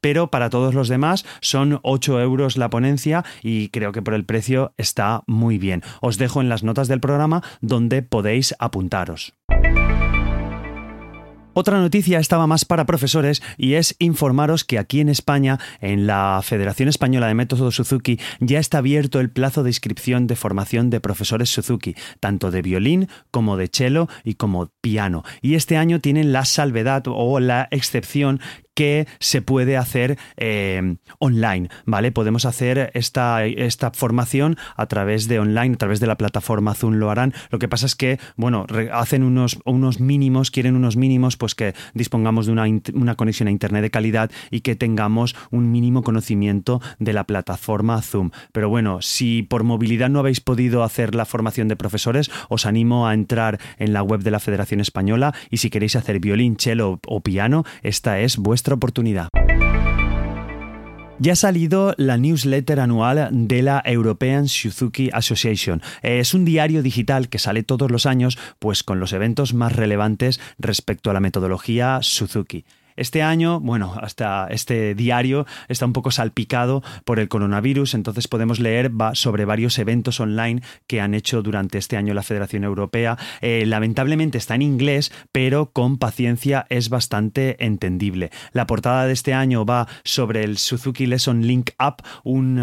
pero 0.00 0.30
para 0.30 0.50
todos 0.50 0.74
los 0.74 0.88
demás 0.88 1.24
son 1.40 1.80
8 1.82 2.20
euros 2.20 2.56
la 2.56 2.70
ponencia 2.70 3.24
y 3.42 3.68
creo 3.68 3.92
que 3.92 4.02
por 4.02 4.14
el 4.14 4.24
precio 4.24 4.72
está 4.76 5.22
muy 5.26 5.58
bien. 5.58 5.82
Os 6.00 6.18
dejo 6.18 6.40
en 6.40 6.48
las 6.48 6.62
notas 6.62 6.88
del 6.88 7.00
programa 7.00 7.42
donde 7.60 8.02
podéis 8.02 8.54
apuntaros. 8.58 9.34
Otra 11.52 11.80
noticia 11.80 12.20
estaba 12.20 12.46
más 12.46 12.64
para 12.64 12.86
profesores 12.86 13.42
y 13.58 13.74
es 13.74 13.96
informaros 13.98 14.64
que 14.64 14.78
aquí 14.78 15.00
en 15.00 15.08
España, 15.08 15.58
en 15.80 16.06
la 16.06 16.40
Federación 16.44 16.88
Española 16.88 17.26
de 17.26 17.34
Método 17.34 17.72
Suzuki, 17.72 18.20
ya 18.38 18.60
está 18.60 18.78
abierto 18.78 19.18
el 19.18 19.30
plazo 19.30 19.64
de 19.64 19.70
inscripción 19.70 20.28
de 20.28 20.36
formación 20.36 20.90
de 20.90 21.00
profesores 21.00 21.50
Suzuki, 21.50 21.96
tanto 22.20 22.52
de 22.52 22.62
violín 22.62 23.08
como 23.32 23.56
de 23.56 23.68
cello 23.70 24.08
y 24.22 24.34
como 24.34 24.70
piano. 24.80 25.24
Y 25.42 25.54
este 25.54 25.76
año 25.76 26.00
tienen 26.00 26.32
la 26.32 26.44
salvedad 26.44 27.04
o 27.06 27.40
la 27.40 27.68
excepción 27.70 28.40
que 28.74 29.06
se 29.18 29.42
puede 29.42 29.76
hacer 29.76 30.18
eh, 30.38 30.96
online, 31.18 31.68
¿vale? 31.84 32.12
Podemos 32.12 32.46
hacer 32.46 32.90
esta, 32.94 33.44
esta 33.44 33.90
formación 33.90 34.56
a 34.74 34.86
través 34.86 35.28
de 35.28 35.38
online, 35.38 35.74
a 35.74 35.76
través 35.76 36.00
de 36.00 36.06
la 36.06 36.16
plataforma 36.16 36.72
Zoom 36.74 36.94
lo 36.94 37.10
harán. 37.10 37.34
Lo 37.50 37.58
que 37.58 37.68
pasa 37.68 37.84
es 37.84 37.94
que, 37.94 38.18
bueno, 38.36 38.66
hacen 38.92 39.22
unos, 39.22 39.58
unos 39.66 40.00
mínimos, 40.00 40.50
quieren 40.50 40.76
unos 40.76 40.96
mínimos, 40.96 41.36
pues 41.36 41.54
que 41.54 41.74
dispongamos 41.92 42.46
de 42.46 42.52
una, 42.52 42.64
una 42.94 43.16
conexión 43.16 43.48
a 43.48 43.50
Internet 43.50 43.82
de 43.82 43.90
calidad 43.90 44.30
y 44.50 44.60
que 44.60 44.76
tengamos 44.76 45.36
un 45.50 45.70
mínimo 45.70 46.02
conocimiento 46.02 46.80
de 46.98 47.12
la 47.12 47.24
plataforma 47.24 48.00
Zoom. 48.00 48.30
Pero 48.52 48.70
bueno, 48.70 49.02
si 49.02 49.42
por 49.42 49.62
movilidad 49.62 50.08
no 50.08 50.20
habéis 50.20 50.40
podido 50.40 50.84
hacer 50.84 51.14
la 51.14 51.26
formación 51.26 51.68
de 51.68 51.76
profesores, 51.76 52.30
os 52.48 52.66
animo 52.66 53.06
a 53.06 53.14
entrar 53.14 53.58
en 53.78 53.92
la 53.92 54.02
web 54.02 54.22
de 54.22 54.30
la 54.30 54.40
Federación 54.40 54.69
Española 54.78 55.34
y 55.50 55.56
si 55.56 55.70
queréis 55.70 55.96
hacer 55.96 56.20
violín, 56.20 56.56
cello 56.56 57.00
o 57.08 57.20
piano, 57.20 57.64
esta 57.82 58.20
es 58.20 58.36
vuestra 58.36 58.74
oportunidad. 58.74 59.28
Ya 61.22 61.34
ha 61.34 61.36
salido 61.36 61.92
la 61.98 62.16
newsletter 62.16 62.80
anual 62.80 63.28
de 63.30 63.60
la 63.60 63.82
European 63.84 64.48
Suzuki 64.48 65.10
Association. 65.12 65.82
Es 66.00 66.32
un 66.32 66.46
diario 66.46 66.82
digital 66.82 67.28
que 67.28 67.38
sale 67.38 67.62
todos 67.62 67.90
los 67.90 68.06
años, 68.06 68.38
pues 68.58 68.82
con 68.82 69.00
los 69.00 69.12
eventos 69.12 69.52
más 69.52 69.76
relevantes 69.76 70.40
respecto 70.58 71.10
a 71.10 71.12
la 71.12 71.20
metodología 71.20 71.98
Suzuki. 72.00 72.64
Este 73.00 73.22
año, 73.22 73.60
bueno, 73.60 73.94
hasta 73.98 74.46
este 74.50 74.94
diario 74.94 75.46
está 75.68 75.86
un 75.86 75.94
poco 75.94 76.10
salpicado 76.10 76.82
por 77.06 77.18
el 77.18 77.28
coronavirus, 77.28 77.94
entonces 77.94 78.28
podemos 78.28 78.60
leer 78.60 78.92
sobre 79.14 79.46
varios 79.46 79.78
eventos 79.78 80.20
online 80.20 80.60
que 80.86 81.00
han 81.00 81.14
hecho 81.14 81.40
durante 81.40 81.78
este 81.78 81.96
año 81.96 82.12
la 82.12 82.22
Federación 82.22 82.62
Europea. 82.62 83.16
Eh, 83.40 83.64
lamentablemente 83.64 84.36
está 84.36 84.54
en 84.54 84.60
inglés, 84.60 85.12
pero 85.32 85.70
con 85.72 85.96
paciencia 85.96 86.66
es 86.68 86.90
bastante 86.90 87.64
entendible. 87.64 88.30
La 88.52 88.66
portada 88.66 89.06
de 89.06 89.14
este 89.14 89.32
año 89.32 89.64
va 89.64 89.88
sobre 90.04 90.44
el 90.44 90.58
Suzuki 90.58 91.06
Lesson 91.06 91.46
Link 91.46 91.70
Up, 91.82 92.02
un, 92.22 92.60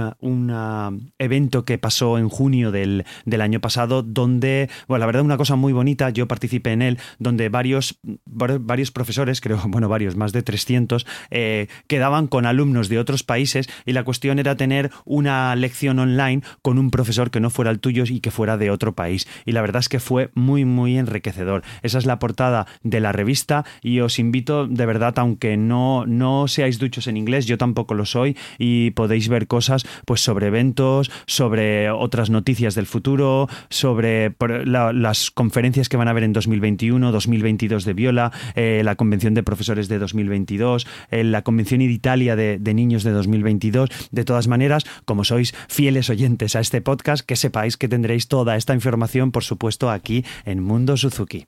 evento 1.17 1.65
que 1.65 1.79
pasó 1.79 2.19
en 2.19 2.29
junio 2.29 2.71
del, 2.71 3.05
del 3.25 3.41
año 3.41 3.59
pasado, 3.59 4.03
donde, 4.03 4.69
bueno, 4.87 4.99
la 4.99 5.05
verdad, 5.07 5.23
una 5.23 5.37
cosa 5.37 5.55
muy 5.55 5.73
bonita, 5.73 6.11
yo 6.11 6.27
participé 6.27 6.73
en 6.73 6.83
él, 6.83 6.99
donde 7.17 7.49
varios, 7.49 7.99
varios 8.27 8.91
profesores, 8.91 9.41
creo, 9.41 9.59
bueno, 9.67 9.89
varios 9.89 10.15
de 10.31 10.43
300, 10.43 11.05
eh, 11.31 11.67
quedaban 11.87 12.27
con 12.27 12.45
alumnos 12.45 12.89
de 12.89 12.99
otros 12.99 13.23
países 13.23 13.69
y 13.85 13.93
la 13.93 14.03
cuestión 14.03 14.39
era 14.39 14.55
tener 14.55 14.91
una 15.05 15.55
lección 15.55 15.99
online 15.99 16.41
con 16.61 16.77
un 16.77 16.91
profesor 16.91 17.31
que 17.31 17.39
no 17.39 17.49
fuera 17.49 17.71
el 17.71 17.79
tuyo 17.79 18.03
y 18.07 18.19
que 18.19 18.31
fuera 18.31 18.57
de 18.57 18.71
otro 18.71 18.93
país. 18.93 19.27
Y 19.45 19.51
la 19.51 19.61
verdad 19.61 19.79
es 19.79 19.89
que 19.89 19.99
fue 19.99 20.29
muy, 20.33 20.65
muy 20.65 20.97
enriquecedor. 20.97 21.63
Esa 21.81 21.97
es 21.97 22.05
la 22.05 22.19
portada 22.19 22.67
de 22.83 22.99
la 22.99 23.11
revista 23.11 23.65
y 23.81 23.99
os 23.99 24.19
invito 24.19 24.67
de 24.67 24.85
verdad, 24.85 25.13
aunque 25.17 25.57
no, 25.57 26.05
no 26.05 26.47
seáis 26.47 26.79
duchos 26.79 27.07
en 27.07 27.17
inglés, 27.17 27.45
yo 27.45 27.57
tampoco 27.57 27.93
lo 27.93 28.05
soy 28.05 28.37
y 28.57 28.91
podéis 28.91 29.29
ver 29.29 29.47
cosas 29.47 29.85
pues 30.05 30.21
sobre 30.21 30.47
eventos, 30.47 31.11
sobre 31.25 31.89
otras 31.89 32.29
noticias 32.29 32.75
del 32.75 32.85
futuro, 32.85 33.47
sobre 33.69 34.35
las 34.65 35.31
conferencias 35.31 35.89
que 35.89 35.97
van 35.97 36.07
a 36.07 36.11
haber 36.11 36.23
en 36.23 36.33
2021, 36.33 37.11
2022 37.11 37.85
de 37.85 37.93
Viola, 37.93 38.31
eh, 38.55 38.81
la 38.83 38.95
convención 38.95 39.33
de 39.33 39.43
profesores 39.43 39.87
de 39.87 39.99
2022, 40.17 40.87
en 41.11 41.31
la 41.31 41.43
Convención 41.43 41.81
Italia 41.81 42.35
de, 42.35 42.57
de 42.59 42.73
Niños 42.73 43.03
de 43.03 43.11
2022. 43.11 43.89
De 44.11 44.25
todas 44.25 44.47
maneras, 44.47 44.85
como 45.05 45.23
sois 45.23 45.53
fieles 45.69 46.09
oyentes 46.09 46.55
a 46.55 46.59
este 46.59 46.81
podcast, 46.81 47.25
que 47.25 47.35
sepáis 47.35 47.77
que 47.77 47.87
tendréis 47.87 48.27
toda 48.27 48.55
esta 48.55 48.73
información, 48.73 49.31
por 49.31 49.43
supuesto, 49.43 49.89
aquí 49.89 50.25
en 50.45 50.61
Mundo 50.63 50.97
Suzuki. 50.97 51.45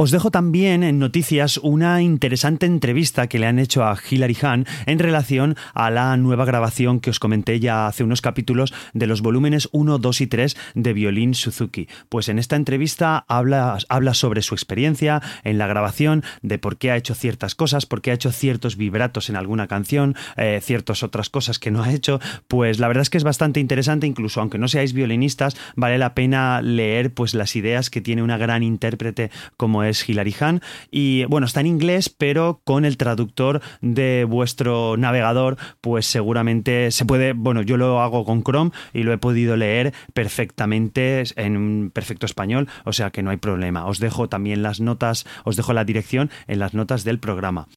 Os 0.00 0.12
dejo 0.12 0.30
también 0.30 0.84
en 0.84 1.00
noticias 1.00 1.58
una 1.60 2.02
interesante 2.02 2.66
entrevista 2.66 3.26
que 3.26 3.40
le 3.40 3.46
han 3.46 3.58
hecho 3.58 3.82
a 3.82 3.98
Hilary 3.98 4.36
Hahn 4.42 4.64
en 4.86 5.00
relación 5.00 5.56
a 5.74 5.90
la 5.90 6.16
nueva 6.16 6.44
grabación 6.44 7.00
que 7.00 7.10
os 7.10 7.18
comenté 7.18 7.58
ya 7.58 7.88
hace 7.88 8.04
unos 8.04 8.20
capítulos 8.20 8.72
de 8.92 9.08
los 9.08 9.22
volúmenes 9.22 9.68
1, 9.72 9.98
2 9.98 10.20
y 10.20 10.26
3 10.28 10.56
de 10.76 10.92
Violín 10.92 11.34
Suzuki. 11.34 11.88
Pues 12.08 12.28
en 12.28 12.38
esta 12.38 12.54
entrevista 12.54 13.24
habla, 13.26 13.76
habla 13.88 14.14
sobre 14.14 14.42
su 14.42 14.54
experiencia 14.54 15.20
en 15.42 15.58
la 15.58 15.66
grabación, 15.66 16.22
de 16.42 16.60
por 16.60 16.76
qué 16.76 16.92
ha 16.92 16.96
hecho 16.96 17.16
ciertas 17.16 17.56
cosas, 17.56 17.84
por 17.84 18.00
qué 18.00 18.12
ha 18.12 18.14
hecho 18.14 18.30
ciertos 18.30 18.76
vibratos 18.76 19.30
en 19.30 19.34
alguna 19.34 19.66
canción, 19.66 20.14
eh, 20.36 20.60
ciertas 20.62 21.02
otras 21.02 21.28
cosas 21.28 21.58
que 21.58 21.72
no 21.72 21.82
ha 21.82 21.92
hecho. 21.92 22.20
Pues 22.46 22.78
la 22.78 22.86
verdad 22.86 23.02
es 23.02 23.10
que 23.10 23.18
es 23.18 23.24
bastante 23.24 23.58
interesante, 23.58 24.06
incluso 24.06 24.40
aunque 24.40 24.58
no 24.58 24.68
seáis 24.68 24.92
violinistas, 24.92 25.56
vale 25.74 25.98
la 25.98 26.14
pena 26.14 26.62
leer 26.62 27.12
pues 27.12 27.34
las 27.34 27.56
ideas 27.56 27.90
que 27.90 28.00
tiene 28.00 28.22
una 28.22 28.38
gran 28.38 28.62
intérprete 28.62 29.32
como 29.56 29.82
es 29.82 29.87
Hilary 29.92 30.34
Hahn. 30.40 30.60
Y 30.90 31.24
bueno, 31.26 31.46
está 31.46 31.60
en 31.60 31.66
inglés, 31.66 32.08
pero 32.08 32.60
con 32.64 32.84
el 32.84 32.96
traductor 32.96 33.60
de 33.80 34.24
vuestro 34.28 34.96
navegador, 34.96 35.56
pues 35.80 36.06
seguramente 36.06 36.90
se 36.90 37.04
puede, 37.04 37.32
bueno, 37.32 37.62
yo 37.62 37.76
lo 37.76 38.00
hago 38.00 38.24
con 38.24 38.42
Chrome 38.42 38.70
y 38.92 39.02
lo 39.02 39.12
he 39.12 39.18
podido 39.18 39.56
leer 39.56 39.92
perfectamente 40.14 41.22
en 41.36 41.56
un 41.56 41.90
perfecto 41.92 42.26
español, 42.26 42.68
o 42.84 42.92
sea 42.92 43.10
que 43.10 43.22
no 43.22 43.30
hay 43.30 43.36
problema. 43.36 43.86
Os 43.86 43.98
dejo 43.98 44.28
también 44.28 44.62
las 44.62 44.80
notas, 44.80 45.26
os 45.44 45.56
dejo 45.56 45.72
la 45.72 45.84
dirección 45.84 46.30
en 46.46 46.58
las 46.58 46.74
notas 46.74 47.04
del 47.04 47.18
programa. 47.18 47.68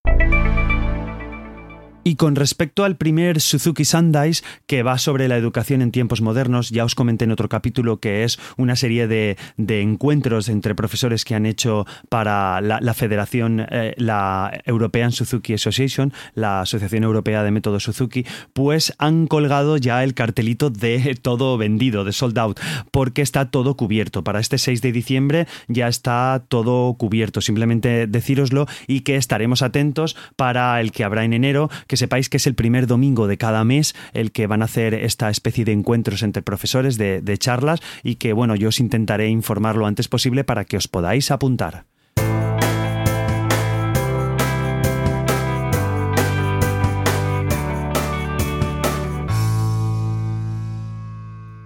Y 2.03 2.15
con 2.15 2.35
respecto 2.35 2.83
al 2.83 2.97
primer 2.97 3.39
Suzuki 3.41 3.85
Sundice, 3.85 4.43
que 4.65 4.81
va 4.81 4.97
sobre 4.97 5.27
la 5.27 5.37
educación 5.37 5.83
en 5.83 5.91
tiempos 5.91 6.21
modernos, 6.21 6.71
ya 6.71 6.83
os 6.83 6.95
comenté 6.95 7.25
en 7.25 7.31
otro 7.31 7.47
capítulo 7.47 7.99
que 7.99 8.23
es 8.23 8.39
una 8.57 8.75
serie 8.75 9.07
de, 9.07 9.37
encuentros 9.57 10.49
entre 10.49 10.73
profesores 10.73 11.25
que 11.25 11.35
han 11.35 11.45
hecho 11.45 11.85
para 12.09 12.59
la, 12.59 12.93
federación, 12.95 13.67
eh, 13.69 13.93
la 13.97 14.51
European 14.65 15.11
Suzuki 15.11 15.53
Association, 15.53 16.11
la 16.33 16.61
Asociación 16.61 17.03
Europea 17.03 17.43
de 17.43 17.51
Método 17.51 17.79
Suzuki, 17.79 18.25
pues 18.53 18.93
han 18.97 19.27
colgado 19.27 19.77
ya 19.77 20.03
el 20.03 20.15
cartelito 20.15 20.71
de 20.71 21.15
todo 21.21 21.57
vendido, 21.59 22.03
de 22.03 22.13
sold 22.13 22.37
out, 22.39 22.59
porque 22.89 23.21
está 23.21 23.51
todo 23.51 23.77
cubierto. 23.77 24.23
Para 24.23 24.39
este 24.39 24.57
6 24.57 24.81
de 24.81 24.91
diciembre 24.91 25.47
ya 25.67 25.87
está 25.87 26.43
todo 26.47 26.95
cubierto. 26.95 27.41
Simplemente 27.41 28.07
decíroslo 28.07 28.65
y 28.87 29.01
que 29.01 29.17
estaremos 29.17 29.61
atentos 29.61 30.17
para 30.35 30.81
el 30.81 30.91
que 30.91 31.03
habrá 31.03 31.25
en 31.25 31.33
enero 31.33 31.69
que 31.91 31.97
sepáis 31.97 32.29
que 32.29 32.37
es 32.37 32.47
el 32.47 32.55
primer 32.55 32.87
domingo 32.87 33.27
de 33.27 33.37
cada 33.37 33.65
mes 33.65 33.95
el 34.13 34.31
que 34.31 34.47
van 34.47 34.61
a 34.61 34.65
hacer 34.65 34.93
esta 34.93 35.29
especie 35.29 35.65
de 35.65 35.73
encuentros 35.73 36.23
entre 36.23 36.41
profesores, 36.41 36.97
de, 36.97 37.37
charlas, 37.37 37.81
y 38.01 38.15
que 38.15 38.31
bueno, 38.31 38.55
yo 38.55 38.69
os 38.69 38.79
intentaré 38.79 39.27
informar 39.27 39.75
lo 39.75 39.85
antes 39.85 40.07
posible 40.07 40.45
para 40.45 40.63
que 40.63 40.77
os 40.77 40.87
podáis 40.87 41.31
apuntar. 41.31 41.90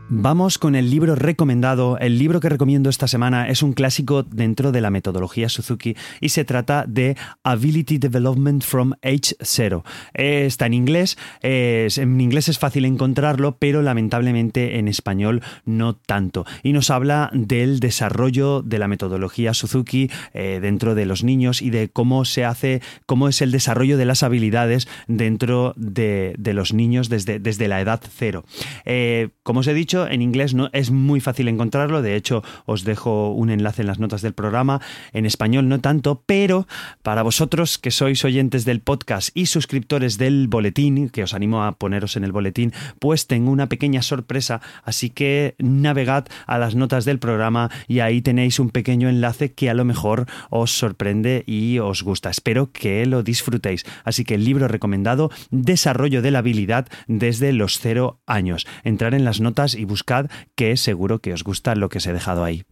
Vamos 0.07 0.59
con 0.59 0.75
el 0.75 0.91
libro 0.91 1.15
recomendado. 1.15 1.97
El 1.97 2.19
libro 2.19 2.39
que 2.39 2.47
recomiendo 2.47 2.91
esta 2.91 3.07
semana 3.07 3.49
es 3.49 3.63
un 3.63 3.73
clásico 3.73 4.21
dentro 4.21 4.71
de 4.71 4.79
la 4.79 4.91
metodología 4.91 5.49
Suzuki 5.49 5.95
y 6.21 6.29
se 6.29 6.45
trata 6.45 6.85
de 6.87 7.17
Ability 7.43 7.97
Development 7.97 8.63
from 8.63 8.93
Age 9.01 9.35
Zero. 9.41 9.83
Está 10.13 10.67
en 10.67 10.75
inglés, 10.75 11.17
en 11.41 12.21
inglés 12.21 12.49
es 12.49 12.59
fácil 12.59 12.85
encontrarlo, 12.85 13.57
pero 13.57 13.81
lamentablemente 13.81 14.77
en 14.77 14.87
español 14.87 15.41
no 15.65 15.95
tanto. 15.95 16.45
Y 16.61 16.73
nos 16.73 16.91
habla 16.91 17.31
del 17.33 17.79
desarrollo 17.79 18.61
de 18.61 18.77
la 18.77 18.87
metodología 18.87 19.55
Suzuki 19.55 20.11
eh, 20.35 20.59
dentro 20.61 20.93
de 20.93 21.07
los 21.07 21.23
niños 21.23 21.63
y 21.63 21.71
de 21.71 21.89
cómo 21.89 22.25
se 22.25 22.45
hace, 22.45 22.83
cómo 23.07 23.27
es 23.27 23.41
el 23.41 23.51
desarrollo 23.51 23.97
de 23.97 24.05
las 24.05 24.21
habilidades 24.21 24.87
dentro 25.07 25.73
de, 25.77 26.35
los 26.37 26.73
niños 26.73 27.09
desde, 27.09 27.39
desde 27.39 27.67
la 27.67 27.81
edad 27.81 28.01
cero. 28.15 28.45
Eh, 28.85 29.29
como 29.41 29.61
os 29.61 29.67
he 29.67 29.73
dicho, 29.73 29.94
en 30.03 30.21
inglés 30.21 30.53
no 30.53 30.69
es 30.73 30.91
muy 30.91 31.21
fácil 31.21 31.47
encontrarlo, 31.47 32.01
de 32.01 32.15
hecho 32.15 32.43
os 32.65 32.83
dejo 32.83 33.31
un 33.31 33.49
enlace 33.49 33.81
en 33.81 33.87
las 33.87 33.99
notas 33.99 34.21
del 34.21 34.33
programa, 34.33 34.81
en 35.13 35.25
español 35.25 35.69
no 35.69 35.79
tanto, 35.79 36.21
pero 36.25 36.67
para 37.03 37.23
vosotros 37.23 37.77
que 37.77 37.91
sois 37.91 38.25
oyentes 38.25 38.65
del 38.65 38.81
podcast 38.81 39.29
y 39.33 39.45
suscriptores 39.45 40.17
del 40.17 40.47
boletín, 40.47 41.09
que 41.09 41.23
os 41.23 41.33
animo 41.33 41.63
a 41.63 41.71
poneros 41.73 42.17
en 42.17 42.25
el 42.25 42.31
boletín, 42.31 42.73
pues 42.99 43.27
tengo 43.27 43.51
una 43.51 43.69
pequeña 43.69 44.01
sorpresa, 44.01 44.61
así 44.83 45.09
que 45.09 45.55
navegad 45.57 46.25
a 46.47 46.57
las 46.57 46.75
notas 46.75 47.05
del 47.05 47.19
programa 47.19 47.71
y 47.87 47.99
ahí 47.99 48.21
tenéis 48.21 48.59
un 48.59 48.69
pequeño 48.69 49.07
enlace 49.07 49.53
que 49.53 49.69
a 49.69 49.73
lo 49.73 49.85
mejor 49.85 50.25
os 50.49 50.71
sorprende 50.77 51.43
y 51.47 51.79
os 51.79 52.03
gusta. 52.03 52.29
Espero 52.29 52.71
que 52.71 53.05
lo 53.05 53.23
disfrutéis. 53.23 53.85
Así 54.03 54.23
que 54.23 54.35
el 54.35 54.43
libro 54.43 54.67
recomendado, 54.67 55.31
Desarrollo 55.51 56.21
de 56.21 56.31
la 56.31 56.39
habilidad 56.39 56.87
desde 57.07 57.53
los 57.53 57.79
cero 57.79 58.19
años. 58.25 58.67
Entrar 58.83 59.13
en 59.13 59.25
las 59.25 59.39
notas 59.39 59.75
y 59.75 59.84
buscad 59.85 60.29
que 60.55 60.77
seguro 60.77 61.19
que 61.19 61.33
os 61.33 61.43
gusta 61.43 61.75
lo 61.75 61.89
que 61.89 61.99
os 61.99 62.07
he 62.07 62.13
dejado 62.13 62.43
ahí. 62.43 62.63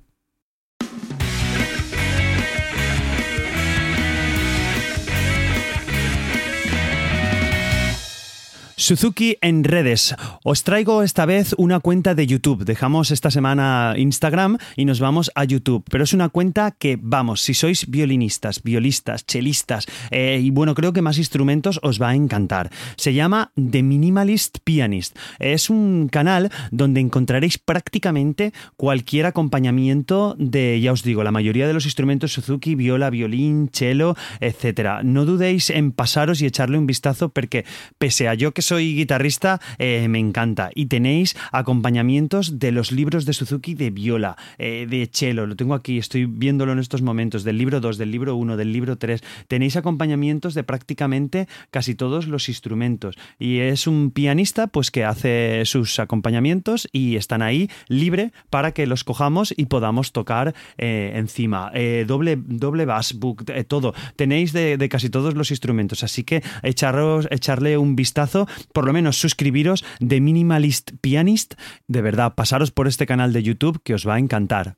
Suzuki 8.84 9.38
en 9.40 9.64
redes. 9.64 10.14
Os 10.44 10.66
traigo 10.66 11.04
esta 11.04 11.26
vez 11.26 11.56
una 11.58 11.80
cuenta 11.80 12.16
de 12.16 12.28
YouTube. 12.28 12.66
Dejamos 12.66 13.12
esta 13.12 13.32
semana 13.32 13.94
Instagram 13.96 14.58
y 14.76 14.84
nos 14.84 15.00
vamos 15.00 15.32
a 15.36 15.46
YouTube. 15.46 15.86
Pero 15.90 16.04
es 16.04 16.12
una 16.12 16.28
cuenta 16.28 16.72
que, 16.72 17.00
vamos, 17.02 17.42
si 17.42 17.54
sois 17.54 17.90
violinistas, 17.90 18.62
violistas, 18.62 19.26
chelistas 19.26 19.86
eh, 20.12 20.42
y 20.44 20.50
bueno, 20.50 20.76
creo 20.76 20.92
que 20.92 21.02
más 21.02 21.18
instrumentos 21.18 21.80
os 21.82 22.02
va 22.02 22.10
a 22.10 22.16
encantar. 22.16 22.72
Se 22.98 23.14
llama 23.14 23.54
The 23.56 23.84
Minimalist 23.84 24.58
Pianist. 24.66 25.18
Es 25.40 25.70
un 25.70 26.10
canal 26.12 26.52
donde 26.72 27.00
encontraréis 27.00 27.58
prácticamente 27.60 28.52
cualquier 28.76 29.28
acompañamiento 29.28 30.36
de, 30.38 30.82
ya 30.82 30.92
os 30.92 31.04
digo, 31.04 31.24
la 31.24 31.32
mayoría 31.32 31.68
de 31.68 31.74
los 31.74 31.86
instrumentos 31.86 32.34
Suzuki, 32.34 32.76
viola, 32.76 33.10
violín, 33.10 33.70
cello, 33.72 34.18
etc. 34.42 35.04
No 35.06 35.24
dudéis 35.24 35.70
en 35.70 35.94
pasaros 35.94 36.42
y 36.42 36.48
echarle 36.48 36.78
un 36.78 36.86
vistazo 36.86 37.30
porque 37.30 37.64
pese 37.98 38.28
a 38.28 38.34
yo 38.34 38.52
que 38.52 38.62
soy 38.62 38.73
soy 38.74 38.96
guitarrista, 38.96 39.62
eh, 39.78 40.08
me 40.08 40.18
encanta. 40.18 40.72
Y 40.74 40.88
tenéis 40.88 41.36
acompañamientos 41.52 42.58
de 42.58 42.72
los 42.72 42.92
libros 42.92 43.24
de 43.26 43.34
Suzuki 43.34 43.76
de 43.76 43.92
viola, 43.92 44.36
eh, 44.58 44.88
de 44.90 45.08
cello, 45.14 45.46
lo 45.46 45.56
tengo 45.56 45.76
aquí, 45.76 46.00
estoy 46.00 46.26
viéndolo 46.26 46.72
en 46.72 46.80
estos 46.80 47.04
momentos, 47.04 47.44
del 47.44 47.60
libro 47.60 47.80
2, 47.80 48.00
del 48.00 48.10
libro 48.10 48.36
1, 48.36 48.58
del 48.58 48.74
libro 48.74 48.96
3. 48.98 49.22
Tenéis 49.48 49.76
acompañamientos 49.76 50.56
de 50.56 50.64
prácticamente 50.64 51.48
casi 51.70 51.94
todos 51.94 52.26
los 52.26 52.50
instrumentos. 52.50 53.16
Y 53.38 53.60
es 53.60 53.86
un 53.86 54.10
pianista 54.10 54.66
pues 54.66 54.90
que 54.90 55.06
hace 55.06 55.62
sus 55.66 56.00
acompañamientos 56.00 56.90
y 56.92 57.16
están 57.16 57.44
ahí 57.44 57.70
libre 57.90 58.32
para 58.50 58.72
que 58.72 58.88
los 58.88 59.04
cojamos 59.04 59.54
y 59.56 59.68
podamos 59.68 60.14
tocar 60.14 60.56
eh, 60.80 61.12
encima. 61.14 61.72
doble, 62.08 62.40
doble 62.44 62.86
bass 62.86 63.14
book, 63.14 63.46
todo. 63.68 63.94
Tenéis 64.16 64.52
de, 64.52 64.78
de, 64.78 64.90
casi 64.90 65.12
todos 65.12 65.36
los 65.36 65.52
instrumentos. 65.52 66.04
Así 66.04 66.24
que 66.24 66.42
echaros, 66.64 67.28
echarle 67.30 67.78
un 67.78 67.96
vistazo 67.96 68.48
por 68.72 68.86
lo 68.86 68.94
menos 68.94 69.18
suscribiros 69.18 69.84
de 70.00 70.22
Minimalist 70.22 70.92
Pianist. 71.02 71.56
De 71.88 72.02
verdad, 72.02 72.36
pasaros 72.36 72.72
por 72.72 72.88
este 72.88 73.06
canal 73.06 73.34
de 73.34 73.44
YouTube 73.44 73.82
que 73.84 73.94
os 73.94 74.08
va 74.08 74.16
a 74.16 74.20
encantar. 74.20 74.78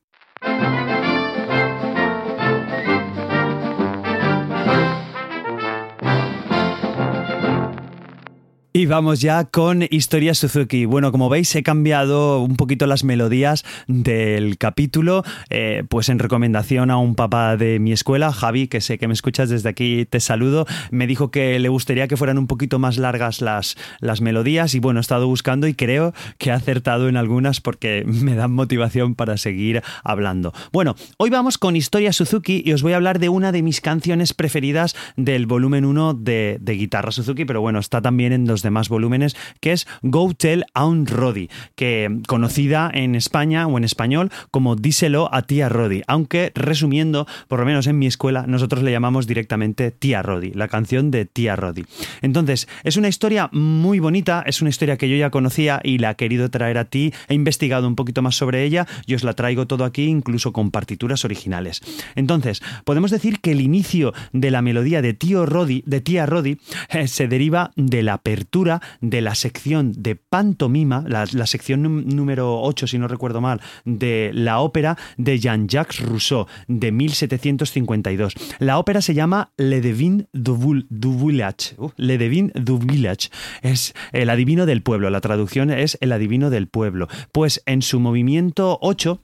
Y 8.76 8.88
vamos 8.88 9.22
ya 9.22 9.46
con 9.46 9.86
Historia 9.90 10.34
Suzuki. 10.34 10.84
Bueno, 10.84 11.14
como 11.14 11.30
veis, 11.30 11.56
he 11.56 11.64
cambiado 11.64 12.42
un 12.42 12.58
poquito 12.58 12.88
las 12.88 13.06
melodías 13.06 13.64
del 13.88 14.58
capítulo, 14.58 15.24
eh, 15.50 15.86
pues 15.88 16.10
en 16.10 16.20
recomendación 16.20 16.92
a 16.92 16.98
un 16.98 17.16
papá 17.16 17.56
de 17.56 17.80
mi 17.80 17.94
escuela, 17.94 18.34
Javi, 18.34 18.68
que 18.68 18.82
sé 18.82 18.98
que 18.98 19.08
me 19.08 19.14
escuchas 19.14 19.48
desde 19.48 19.70
aquí, 19.70 20.06
te 20.06 20.20
saludo. 20.20 20.66
Me 20.92 21.08
dijo 21.08 21.32
que 21.32 21.58
le 21.58 21.70
gustaría 21.70 22.10
que 22.10 22.18
fueran 22.18 22.38
un 22.38 22.48
poquito 22.48 22.78
más 22.78 22.98
largas 22.98 23.40
las, 23.40 23.78
las 24.02 24.20
melodías 24.20 24.76
y 24.76 24.82
bueno, 24.82 25.00
he 25.00 25.08
estado 25.08 25.26
buscando 25.26 25.70
y 25.70 25.74
creo 25.74 26.14
que 26.38 26.50
he 26.50 26.52
acertado 26.52 27.08
en 27.08 27.16
algunas 27.16 27.62
porque 27.62 28.04
me 28.06 28.36
dan 28.36 28.52
motivación 28.52 29.16
para 29.16 29.38
seguir 29.38 29.84
hablando. 30.04 30.52
Bueno, 30.74 30.98
hoy 31.16 31.30
vamos 31.30 31.58
con 31.58 31.78
Historia 31.78 32.12
Suzuki 32.12 32.62
y 32.66 32.74
os 32.74 32.84
voy 32.84 32.92
a 32.92 32.98
hablar 32.98 33.20
de 33.20 33.30
una 33.30 33.54
de 33.54 33.62
mis 33.62 33.80
canciones 33.80 34.34
preferidas 34.34 34.98
del 35.16 35.46
volumen 35.46 35.86
1 35.86 36.14
de, 36.14 36.58
de 36.60 36.74
guitarra 36.74 37.14
Suzuki, 37.14 37.46
pero 37.46 37.62
bueno, 37.62 37.80
está 37.80 38.02
también 38.02 38.34
en 38.34 38.44
dos 38.44 38.64
de 38.65 38.71
más 38.71 38.89
volúmenes, 38.89 39.38
que 39.62 39.71
es 39.71 39.88
Go 40.01 40.34
Tell 40.34 40.65
Aunt 40.73 41.10
Roddy, 41.10 41.49
que 41.75 42.19
conocida 42.28 42.91
en 42.93 43.15
España 43.15 43.67
o 43.67 43.78
en 43.78 43.86
español 43.86 44.32
como 44.51 44.75
Díselo 44.75 45.34
a 45.34 45.43
tía 45.43 45.69
Roddy, 45.69 46.01
aunque 46.08 46.51
resumiendo, 46.56 47.28
por 47.47 47.60
lo 47.60 47.65
menos 47.65 47.88
en 47.88 47.97
mi 47.97 48.08
escuela, 48.08 48.45
nosotros 48.47 48.84
le 48.84 48.91
llamamos 48.91 49.28
directamente 49.28 49.91
tía 49.91 50.21
Roddy, 50.21 50.51
la 50.51 50.67
canción 50.67 51.12
de 51.12 51.25
tía 51.25 51.56
Roddy. 51.56 51.86
Entonces, 52.21 52.67
es 52.84 52.97
una 52.97 53.08
historia 53.08 53.49
muy 53.54 53.99
bonita, 53.99 54.43
es 54.45 54.62
una 54.62 54.69
historia 54.69 54.97
que 54.97 55.10
yo 55.10 55.15
ya 55.15 55.30
conocía 55.30 55.80
y 55.84 55.99
la 55.99 56.12
he 56.12 56.15
querido 56.15 56.49
traer 56.49 56.78
a 56.78 56.86
ti, 56.86 57.13
he 57.28 57.34
investigado 57.34 57.88
un 57.88 57.95
poquito 57.95 58.21
más 58.21 58.36
sobre 58.36 58.63
ella 58.63 58.88
y 59.06 59.13
os 59.13 59.23
la 59.23 59.34
traigo 59.34 59.67
todo 59.67 59.86
aquí, 59.86 60.06
incluso 60.06 60.51
con 60.51 60.71
partituras 60.71 61.23
originales. 61.23 61.82
Entonces, 62.15 62.62
podemos 62.84 63.12
decir 63.12 63.39
que 63.39 63.51
el 63.51 63.62
inicio 63.62 64.13
de 64.34 64.51
la 64.51 64.62
melodía 64.62 65.01
de 65.01 65.13
tío 65.13 65.45
Roddy, 65.45 65.84
de 65.86 66.01
tía 66.01 66.25
Roddy, 66.25 66.58
eh, 66.89 67.08
se 67.08 67.28
deriva 67.28 67.71
de 67.75 68.04
la 68.04 68.13
apertura 68.13 68.55
de 69.02 69.22
la 69.22 69.36
sección 69.36 69.91
de 69.98 70.15
pantomima, 70.15 71.04
la, 71.08 71.26
sección 71.46 72.06
número 72.08 72.62
8, 72.62 72.88
si 72.88 72.98
no 72.98 73.10
recuerdo 73.10 73.41
mal, 73.41 73.60
de 73.84 74.32
la 74.34 74.60
ópera 74.60 74.98
de 75.18 75.39
Jean-Jacques 75.39 76.00
Rousseau 76.00 76.48
de 76.70 76.94
1752. 76.94 78.34
La 78.60 78.80
ópera 78.80 79.02
se 79.02 79.13
llama 79.13 79.52
Le 79.58 79.82
Devin 79.82 80.28
du, 80.32 80.56
Village. 80.58 81.76
Uh, 81.78 81.89
Le 81.98 82.18
Devin 82.18 82.54
du 82.56 82.80
Village. 82.80 83.30
Es 83.62 83.94
el 84.13 84.30
adivino 84.30 84.65
del 84.65 84.82
pueblo. 84.82 85.10
La 85.10 85.20
traducción 85.20 85.70
es 85.70 85.98
el 86.00 86.13
adivino 86.13 86.50
del 86.50 86.68
pueblo. 86.68 87.10
Pues 87.34 87.62
en 87.65 87.82
su 87.82 88.00
movimiento 88.00 88.78
8 88.82 89.22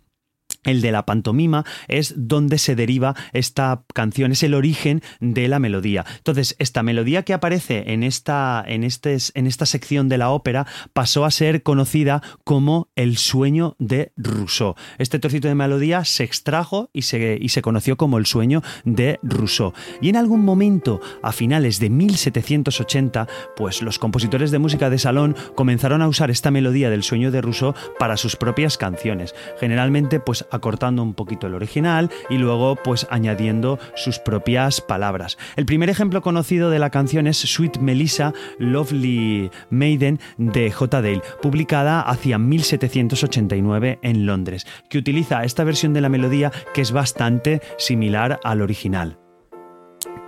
el 0.64 0.82
de 0.82 0.92
la 0.92 1.06
pantomima 1.06 1.66
es 1.88 2.14
donde 2.16 2.58
se 2.58 2.76
deriva 2.76 3.16
esta 3.34 3.84
canción, 3.94 4.32
es 4.32 4.44
el 4.44 4.54
origen 4.54 5.02
de 5.20 5.48
la 5.48 5.60
melodía. 5.60 6.06
Entonces, 6.18 6.56
esta 6.60 6.84
melodía 6.84 7.24
que 7.24 7.34
aparece 7.34 7.94
en 7.94 8.04
esta, 8.04 8.64
en, 8.68 8.84
este, 8.84 9.18
en 9.34 9.48
esta 9.48 9.66
sección 9.66 10.10
de 10.10 10.18
la 10.18 10.30
ópera 10.30 10.68
pasó 10.94 11.26
a 11.26 11.32
ser 11.32 11.64
conocida 11.64 12.22
como 12.44 12.90
El 12.96 13.18
sueño 13.18 13.76
de 13.80 14.14
Rousseau. 14.18 14.76
Este 14.98 15.20
trocito 15.20 15.48
de 15.48 15.56
melodía 15.56 16.06
se 16.06 16.24
extrajo 16.24 16.90
y 16.94 17.04
se, 17.04 17.38
y 17.42 17.50
se 17.50 17.62
conoció 17.62 17.98
como 17.98 18.18
El 18.18 18.26
sueño 18.26 18.62
de 18.86 19.20
Rousseau. 19.24 19.74
Y 20.02 20.10
en 20.10 20.16
algún 20.16 20.46
momento, 20.46 21.02
a 21.24 21.32
finales 21.32 21.80
de 21.80 21.90
1780, 21.90 23.28
pues 23.56 23.82
los 23.82 24.00
compositores 24.00 24.52
de 24.52 24.60
música 24.60 24.90
de 24.90 25.00
salón 25.00 25.36
comenzaron 25.56 26.02
a 26.02 26.08
usar 26.08 26.30
esta 26.30 26.52
melodía 26.52 26.90
del 26.90 27.04
sueño 27.04 27.32
de 27.32 27.42
Rousseau 27.42 27.74
para 27.98 28.18
sus 28.18 28.36
propias 28.36 28.78
canciones. 28.78 29.34
Generalmente, 29.60 30.20
pues 30.20 30.46
acortando 30.52 31.04
un 31.04 31.14
poquito 31.14 31.48
el 31.48 31.56
original 31.56 32.10
y 32.30 32.38
luego 32.38 32.76
pues 32.76 33.08
añadiendo 33.10 33.80
sus 33.96 34.20
propias 34.20 34.82
palabras. 34.82 35.38
El 35.56 35.66
primer 35.66 35.90
ejemplo 35.90 36.22
conocido 36.22 36.70
de 36.70 36.80
la 36.80 36.90
canción 36.90 37.28
es 37.28 37.38
Sweet 37.38 37.78
Melissa 37.78 38.34
Lovely 38.60 39.50
Maiden 39.70 40.20
de 40.38 40.72
J. 40.72 41.02
Dale, 41.02 41.22
publicada 41.42 42.02
hacia 42.02 42.38
1789 42.38 44.00
en 44.02 44.26
Londres, 44.26 44.68
que 44.90 44.98
utiliza 44.98 45.44
esta 45.44 45.64
versión 45.64 45.94
de 45.94 46.02
la 46.02 46.10
melodía 46.10 46.52
que 46.74 46.82
es 46.82 46.92
bastante 46.92 47.62
similar 47.78 48.40
al 48.44 48.62
original 48.62 49.21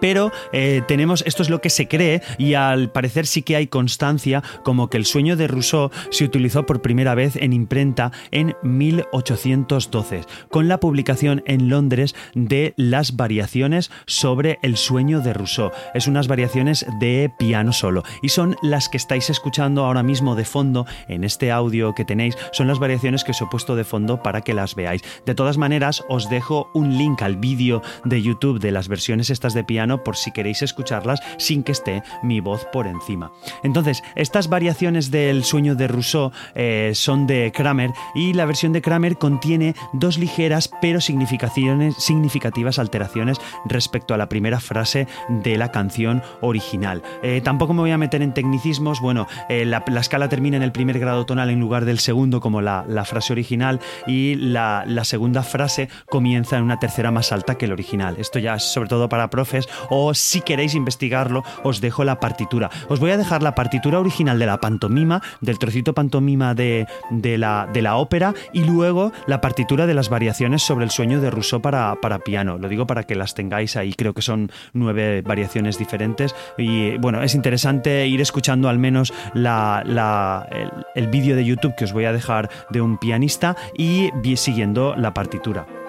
pero 0.04 0.34
eh, 0.52 0.82
tenemos, 0.86 1.24
esto 1.26 1.44
es 1.44 1.50
lo 1.50 1.62
que 1.62 1.70
se 1.70 1.88
cree 1.88 2.22
y 2.38 2.56
al 2.56 2.92
parecer 2.92 3.26
sí 3.26 3.42
que 3.42 3.56
hay 3.56 3.68
constancia 3.68 4.44
como 4.66 4.90
que 4.90 4.98
el 4.98 5.06
sueño 5.06 5.38
de 5.38 5.48
Rousseau 5.48 5.92
se 6.10 6.26
utilizó 6.26 6.66
por 6.66 6.82
primera 6.82 7.16
vez 7.16 7.38
en 7.38 7.54
imprenta 7.54 8.12
en 8.32 8.54
1812, 8.64 10.26
con 10.50 10.68
la 10.68 10.82
publicación 10.82 11.42
en 11.46 11.70
Londres 11.70 12.16
de 12.36 12.74
las 12.76 13.16
variaciones 13.16 13.92
sobre 14.06 14.60
el 14.62 14.76
sueño 14.76 15.22
de 15.22 15.32
Rousseau. 15.32 15.72
Es 15.94 16.06
unas 16.08 16.28
variaciones 16.28 16.86
de 17.00 17.32
piano 17.40 17.72
solo 17.72 18.04
y 18.22 18.28
son 18.28 18.58
las 18.62 18.90
que 18.90 18.98
estáis 18.98 19.30
escuchando 19.30 19.86
ahora 19.86 20.04
mismo 20.04 20.36
de 20.36 20.44
fondo 20.44 20.86
en 21.08 21.24
este 21.24 21.50
audio 21.50 21.96
que 21.96 22.04
tenéis, 22.04 22.38
son 22.52 22.68
las 22.68 22.80
variaciones 22.80 23.24
que 23.24 23.32
os 23.32 23.42
he 23.42 23.46
puesto 23.46 23.78
de 23.78 23.86
fondo 23.86 24.22
para 24.22 24.42
que 24.42 24.54
las 24.54 24.76
veáis. 24.76 25.02
De 25.26 25.34
todas 25.34 25.58
maneras, 25.58 26.04
os 26.10 26.30
dejo 26.30 26.70
un 26.74 26.98
link 26.98 27.22
al 27.22 27.38
vídeo 27.38 27.82
de 28.04 28.22
YouTube 28.22 28.60
de 28.60 28.72
las 28.72 28.90
versiones 28.90 29.30
estas 29.30 29.54
de 29.54 29.64
piano 29.64 29.93
por 30.02 30.16
si 30.16 30.32
queréis 30.32 30.62
escucharlas 30.62 31.22
sin 31.38 31.64
que 31.64 31.74
esté 31.74 32.04
mi 32.24 32.40
voz 32.40 32.66
por 32.72 32.88
encima. 32.88 33.32
Entonces, 33.64 34.02
estas 34.16 34.48
variaciones 34.48 35.12
del 35.12 35.44
sueño 35.44 35.76
de 35.76 35.88
Rousseau 35.88 36.32
eh, 36.56 36.92
son 36.96 37.28
de 37.28 37.52
Kramer 37.54 37.92
y 38.16 38.34
la 38.34 38.46
versión 38.46 38.74
de 38.74 38.82
Kramer 38.82 39.18
contiene 39.18 39.76
dos 39.92 40.18
ligeras 40.18 40.70
pero 40.82 41.00
significativas 41.02 42.80
alteraciones 42.80 43.40
respecto 43.66 44.14
a 44.14 44.18
la 44.18 44.30
primera 44.30 44.60
frase 44.60 45.08
de 45.30 45.58
la 45.58 45.72
canción 45.72 46.24
original. 46.42 47.04
Eh, 47.22 47.42
tampoco 47.44 47.74
me 47.74 47.82
voy 47.82 47.92
a 47.92 47.98
meter 47.98 48.22
en 48.22 48.34
tecnicismos, 48.34 49.02
bueno, 49.02 49.28
eh, 49.50 49.66
la, 49.66 49.84
escala 50.00 50.30
termina 50.30 50.58
en 50.58 50.64
el 50.64 50.72
primer 50.72 51.00
grado 51.00 51.26
tonal 51.26 51.50
en 51.50 51.60
lugar 51.60 51.86
del 51.86 52.00
segundo 52.00 52.40
como 52.40 52.62
la, 52.62 52.84
frase 53.06 53.34
original 53.34 53.82
y 54.08 54.36
la, 54.36 54.86
la 54.88 55.04
segunda 55.04 55.44
frase 55.44 55.90
comienza 56.10 56.58
en 56.58 56.64
una 56.64 56.80
tercera 56.80 57.12
más 57.12 57.32
alta 57.32 57.56
que 57.56 57.66
el 57.66 57.74
original. 57.74 58.16
Esto 58.18 58.40
ya 58.40 58.56
es 58.56 58.64
sobre 58.64 58.90
todo 58.90 59.10
para 59.10 59.30
profes 59.30 59.68
o 59.90 60.14
si 60.14 60.42
queréis 60.42 60.76
investigarlo, 60.76 61.44
os 61.64 61.82
dejo 61.82 62.04
la 62.04 62.20
partitura. 62.20 62.70
Os 62.90 63.00
voy 63.00 63.12
a 63.12 63.18
dejar 63.18 63.44
la 63.44 63.56
partitura 63.56 64.00
original 64.00 64.40
de 64.40 64.46
la 64.46 64.60
pantomima, 64.60 65.22
del 65.42 65.60
trocito 65.60 65.94
pantomima 65.94 66.54
de, 66.54 66.88
la, 67.12 67.68
de 67.72 67.82
la 67.82 67.96
ópera 67.96 68.34
y 68.52 68.64
luego 68.64 69.12
la 69.28 69.42
partitura 69.42 69.86
de 69.86 69.94
las 69.94 70.10
variaciones 70.10 70.64
sobre 70.64 70.86
el 70.86 70.92
sueño 70.92 71.22
de 71.22 71.30
Rousseau 71.30 71.62
para, 71.62 71.96
para 72.02 72.20
piano. 72.20 72.58
Lo 72.58 72.70
digo 72.70 72.88
para 72.88 73.04
que 73.04 73.16
las 73.16 73.34
tengáis 73.34 73.76
ahí, 73.76 73.94
creo 73.94 74.14
que 74.14 74.22
son 74.22 74.52
nueve 74.74 75.22
variaciones 75.22 75.78
diferentes 75.78 76.36
y 76.58 76.98
bueno, 76.98 77.22
es 77.22 77.36
interesante 77.36 78.08
ir 78.08 78.22
escuchando 78.22 78.70
al 78.70 78.80
menos 78.80 79.14
la, 79.34 80.48
el, 80.52 80.72
el 80.96 81.08
vídeo 81.08 81.36
de 81.36 81.46
YouTube 81.46 81.76
que 81.76 81.86
os 81.86 81.94
voy 81.94 82.06
a 82.06 82.14
dejar 82.14 82.50
de 82.70 82.82
un 82.82 82.98
pianista 82.98 83.56
y 83.78 84.10
siguiendo 84.36 84.96
la 84.96 85.14
partitura. 85.14 85.83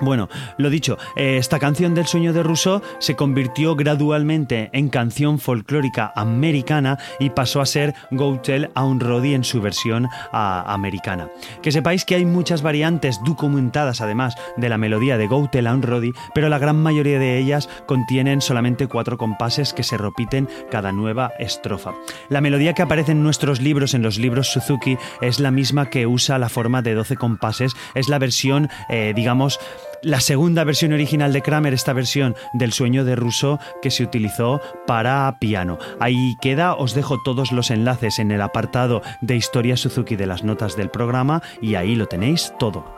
Bueno, 0.00 0.28
lo 0.58 0.68
dicho, 0.68 0.98
eh, 1.16 1.38
esta 1.38 1.58
canción 1.58 1.94
del 1.94 2.06
sueño 2.06 2.34
de 2.34 2.42
Rousseau 2.42 2.82
se 2.98 3.16
convirtió 3.16 3.74
gradualmente 3.76 4.68
en 4.72 4.90
canción 4.90 5.38
folclórica 5.38 6.12
americana 6.14 6.98
y 7.18 7.30
pasó 7.30 7.62
a 7.62 7.66
ser 7.66 7.94
Go 8.10 8.38
Tell 8.40 8.70
a 8.74 8.84
un 8.84 9.00
Roddy 9.00 9.32
en 9.32 9.44
su 9.44 9.62
versión 9.62 10.08
americana. 10.32 11.28
Que 11.62 11.72
sepáis 11.72 12.04
que 12.04 12.14
hay 12.14 12.26
muchas 12.26 12.62
variantes 12.62 13.20
documentadas 13.24 14.00
además 14.00 14.34
de 14.56 14.68
la 14.68 14.76
melodía 14.76 15.16
de 15.16 15.28
Go 15.28 15.48
Tell 15.50 15.66
a 15.66 15.74
un 15.74 15.82
Roddy, 15.82 16.12
pero 16.34 16.48
la 16.48 16.58
gran 16.58 16.82
mayoría 16.82 17.18
de 17.18 17.38
ellas 17.38 17.68
contienen 17.86 18.42
solamente 18.42 18.88
cuatro 18.88 19.16
compases 19.16 19.72
que 19.72 19.82
se 19.82 19.96
repiten 19.96 20.48
cada 20.70 20.92
nueva 20.92 21.32
estrofa. 21.38 21.94
La 22.28 22.40
melodía 22.42 22.74
que 22.74 22.82
aparece 22.82 23.12
en 23.12 23.22
nuestros 23.22 23.60
libros, 23.60 23.94
en 23.94 24.02
los 24.02 24.18
libros 24.18 24.48
Suzuki, 24.48 24.98
es 25.22 25.40
la 25.40 25.50
misma 25.50 25.88
que 25.88 26.06
usa 26.06 26.38
la 26.38 26.48
forma 26.48 26.82
de 26.82 26.94
12 26.94 27.16
compases, 27.16 27.72
es 27.94 28.08
la 28.08 28.18
versión, 28.18 28.68
eh, 28.88 29.12
digamos, 29.14 29.58
la 30.02 30.20
segunda 30.20 30.64
versión 30.64 30.92
original 30.92 31.32
de 31.32 31.42
Kramer, 31.42 31.74
esta 31.74 31.92
versión 31.92 32.34
del 32.52 32.72
sueño 32.72 33.04
de 33.04 33.16
Rousseau 33.16 33.58
que 33.82 33.90
se 33.90 34.02
utilizó 34.02 34.60
para 34.86 35.36
piano. 35.38 35.78
Ahí 36.00 36.36
queda, 36.40 36.74
os 36.74 36.94
dejo 36.94 37.22
todos 37.22 37.52
los 37.52 37.70
enlaces 37.70 38.18
en 38.18 38.30
el 38.30 38.42
apartado 38.42 39.02
de 39.20 39.36
Historia 39.36 39.76
Suzuki 39.76 40.16
de 40.16 40.26
las 40.26 40.44
notas 40.44 40.76
del 40.76 40.90
programa 40.90 41.42
y 41.60 41.74
ahí 41.74 41.94
lo 41.94 42.06
tenéis 42.06 42.52
todo. 42.58 42.95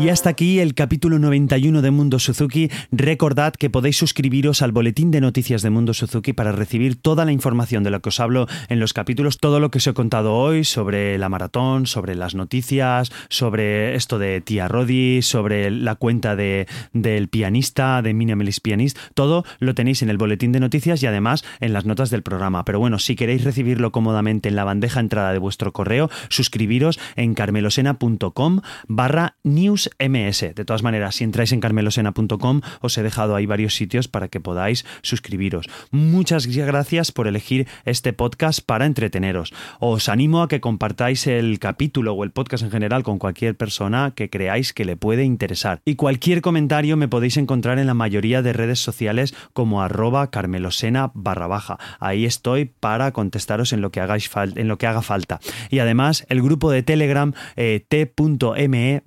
Y 0.00 0.08
hasta 0.08 0.30
aquí 0.30 0.60
el 0.60 0.72
capítulo 0.72 1.18
91 1.18 1.82
de 1.82 1.90
Mundo 1.90 2.18
Suzuki. 2.18 2.70
Recordad 2.90 3.52
que 3.52 3.68
podéis 3.68 3.98
suscribiros 3.98 4.62
al 4.62 4.72
boletín 4.72 5.10
de 5.10 5.20
noticias 5.20 5.60
de 5.60 5.68
Mundo 5.68 5.92
Suzuki 5.92 6.32
para 6.32 6.52
recibir 6.52 6.98
toda 6.98 7.26
la 7.26 7.32
información 7.32 7.84
de 7.84 7.90
lo 7.90 8.00
que 8.00 8.08
os 8.08 8.18
hablo 8.18 8.46
en 8.70 8.80
los 8.80 8.94
capítulos, 8.94 9.36
todo 9.36 9.60
lo 9.60 9.70
que 9.70 9.76
os 9.76 9.86
he 9.86 9.92
contado 9.92 10.34
hoy 10.34 10.64
sobre 10.64 11.18
la 11.18 11.28
maratón, 11.28 11.86
sobre 11.86 12.14
las 12.14 12.34
noticias, 12.34 13.12
sobre 13.28 13.94
esto 13.94 14.18
de 14.18 14.40
Tía 14.40 14.68
Rodi, 14.68 15.20
sobre 15.20 15.70
la 15.70 15.96
cuenta 15.96 16.34
de, 16.34 16.66
del 16.94 17.28
pianista, 17.28 18.00
de 18.00 18.14
Minimalist 18.14 18.62
Pianist, 18.62 18.96
todo 19.12 19.44
lo 19.58 19.74
tenéis 19.74 20.00
en 20.00 20.08
el 20.08 20.16
boletín 20.16 20.52
de 20.52 20.60
noticias 20.60 21.02
y 21.02 21.08
además 21.08 21.44
en 21.60 21.74
las 21.74 21.84
notas 21.84 22.08
del 22.08 22.22
programa. 22.22 22.64
Pero 22.64 22.78
bueno, 22.78 22.98
si 22.98 23.16
queréis 23.16 23.44
recibirlo 23.44 23.92
cómodamente 23.92 24.48
en 24.48 24.56
la 24.56 24.64
bandeja 24.64 24.98
entrada 24.98 25.34
de 25.34 25.38
vuestro 25.38 25.74
correo, 25.74 26.08
suscribiros 26.30 26.98
en 27.16 27.34
carmelosena.com 27.34 28.62
barra 28.88 29.36
news 29.44 29.89
MS. 29.98 30.54
De 30.54 30.64
todas 30.64 30.82
maneras, 30.82 31.16
si 31.16 31.24
entráis 31.24 31.52
en 31.52 31.60
carmelosena.com, 31.60 32.60
os 32.80 32.98
he 32.98 33.02
dejado 33.02 33.34
ahí 33.34 33.46
varios 33.46 33.74
sitios 33.74 34.08
para 34.08 34.28
que 34.28 34.40
podáis 34.40 34.84
suscribiros. 35.02 35.66
Muchas 35.90 36.46
gracias 36.46 37.12
por 37.12 37.26
elegir 37.26 37.66
este 37.84 38.12
podcast 38.12 38.60
para 38.64 38.86
entreteneros. 38.86 39.52
Os 39.78 40.08
animo 40.08 40.42
a 40.42 40.48
que 40.48 40.60
compartáis 40.60 41.26
el 41.26 41.58
capítulo 41.58 42.12
o 42.14 42.24
el 42.24 42.30
podcast 42.30 42.64
en 42.64 42.70
general 42.70 43.02
con 43.02 43.18
cualquier 43.18 43.56
persona 43.56 44.12
que 44.14 44.30
creáis 44.30 44.72
que 44.72 44.84
le 44.84 44.96
puede 44.96 45.24
interesar. 45.24 45.80
Y 45.84 45.96
cualquier 45.96 46.40
comentario 46.40 46.96
me 46.96 47.08
podéis 47.08 47.36
encontrar 47.36 47.78
en 47.78 47.86
la 47.86 47.94
mayoría 47.94 48.42
de 48.42 48.52
redes 48.52 48.80
sociales 48.80 49.34
como 49.52 49.82
arroba 49.82 50.30
carmelosena 50.30 51.10
barra 51.14 51.46
baja. 51.46 51.78
Ahí 51.98 52.24
estoy 52.24 52.66
para 52.66 53.12
contestaros 53.12 53.72
en 53.72 53.80
lo 53.80 53.90
que, 53.90 54.00
hagáis 54.00 54.30
en 54.36 54.68
lo 54.68 54.78
que 54.78 54.86
haga 54.86 55.02
falta. 55.02 55.40
Y 55.70 55.78
además, 55.78 56.26
el 56.28 56.42
grupo 56.42 56.70
de 56.70 56.82
Telegram 56.82 57.32
eh, 57.56 57.84
t.me 57.88 59.02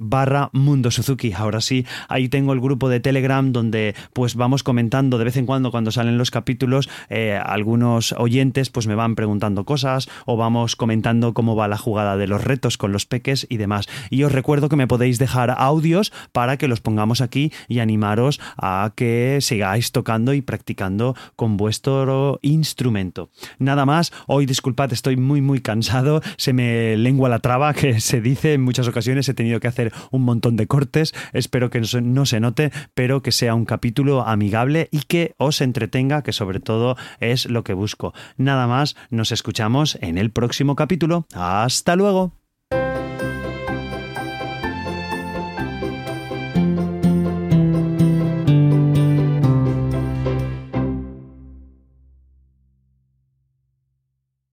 Suzuki. 0.81 1.33
Ahora 1.33 1.61
sí, 1.61 1.85
ahí 2.07 2.29
tengo 2.29 2.53
el 2.53 2.59
grupo 2.59 2.89
de 2.89 2.99
Telegram 2.99 3.51
donde 3.51 3.95
pues 4.13 4.35
vamos 4.35 4.63
comentando 4.63 5.17
de 5.17 5.25
vez 5.25 5.37
en 5.37 5.45
cuando 5.45 5.71
cuando 5.71 5.91
salen 5.91 6.17
los 6.17 6.31
capítulos, 6.31 6.89
eh, 7.09 7.39
algunos 7.43 8.13
oyentes 8.13 8.69
pues 8.69 8.87
me 8.87 8.95
van 8.95 9.15
preguntando 9.15 9.65
cosas 9.65 10.09
o 10.25 10.37
vamos 10.37 10.75
comentando 10.75 11.33
cómo 11.33 11.55
va 11.55 11.67
la 11.67 11.77
jugada 11.77 12.17
de 12.17 12.27
los 12.27 12.43
retos 12.43 12.77
con 12.77 12.91
los 12.91 13.05
peques 13.05 13.45
y 13.49 13.57
demás. 13.57 13.87
Y 14.09 14.23
os 14.23 14.31
recuerdo 14.31 14.69
que 14.69 14.75
me 14.75 14.87
podéis 14.87 15.19
dejar 15.19 15.53
audios 15.57 16.11
para 16.31 16.57
que 16.57 16.67
los 16.67 16.81
pongamos 16.81 17.21
aquí 17.21 17.51
y 17.67 17.79
animaros 17.79 18.39
a 18.57 18.91
que 18.95 19.39
sigáis 19.41 19.91
tocando 19.91 20.33
y 20.33 20.41
practicando 20.41 21.15
con 21.35 21.57
vuestro 21.57 22.39
instrumento. 22.41 23.29
Nada 23.59 23.85
más, 23.85 24.11
hoy 24.27 24.45
disculpad, 24.45 24.91
estoy 24.93 25.17
muy 25.17 25.41
muy 25.41 25.61
cansado, 25.61 26.21
se 26.37 26.53
me 26.53 26.97
lengua 26.97 27.29
la 27.29 27.39
traba 27.39 27.73
que 27.73 27.99
se 27.99 28.21
dice 28.21 28.53
en 28.53 28.61
muchas 28.61 28.87
ocasiones, 28.87 29.27
he 29.29 29.33
tenido 29.33 29.59
que 29.59 29.67
hacer 29.67 29.91
un 30.11 30.23
montón 30.23 30.55
cortes. 30.67 31.13
Espero 31.33 31.69
que 31.69 31.81
no 31.81 32.25
se 32.25 32.39
note, 32.39 32.71
pero 32.93 33.21
que 33.21 33.31
sea 33.31 33.55
un 33.55 33.65
capítulo 33.65 34.25
amigable 34.27 34.89
y 34.91 35.01
que 35.01 35.35
os 35.37 35.61
entretenga, 35.61 36.23
que 36.23 36.33
sobre 36.33 36.59
todo 36.59 36.97
es 37.19 37.49
lo 37.49 37.63
que 37.63 37.73
busco. 37.73 38.13
Nada 38.37 38.67
más, 38.67 38.95
nos 39.09 39.31
escuchamos 39.31 39.97
en 40.01 40.17
el 40.17 40.31
próximo 40.31 40.75
capítulo. 40.75 41.25
Hasta 41.33 41.95
luego. 41.95 42.42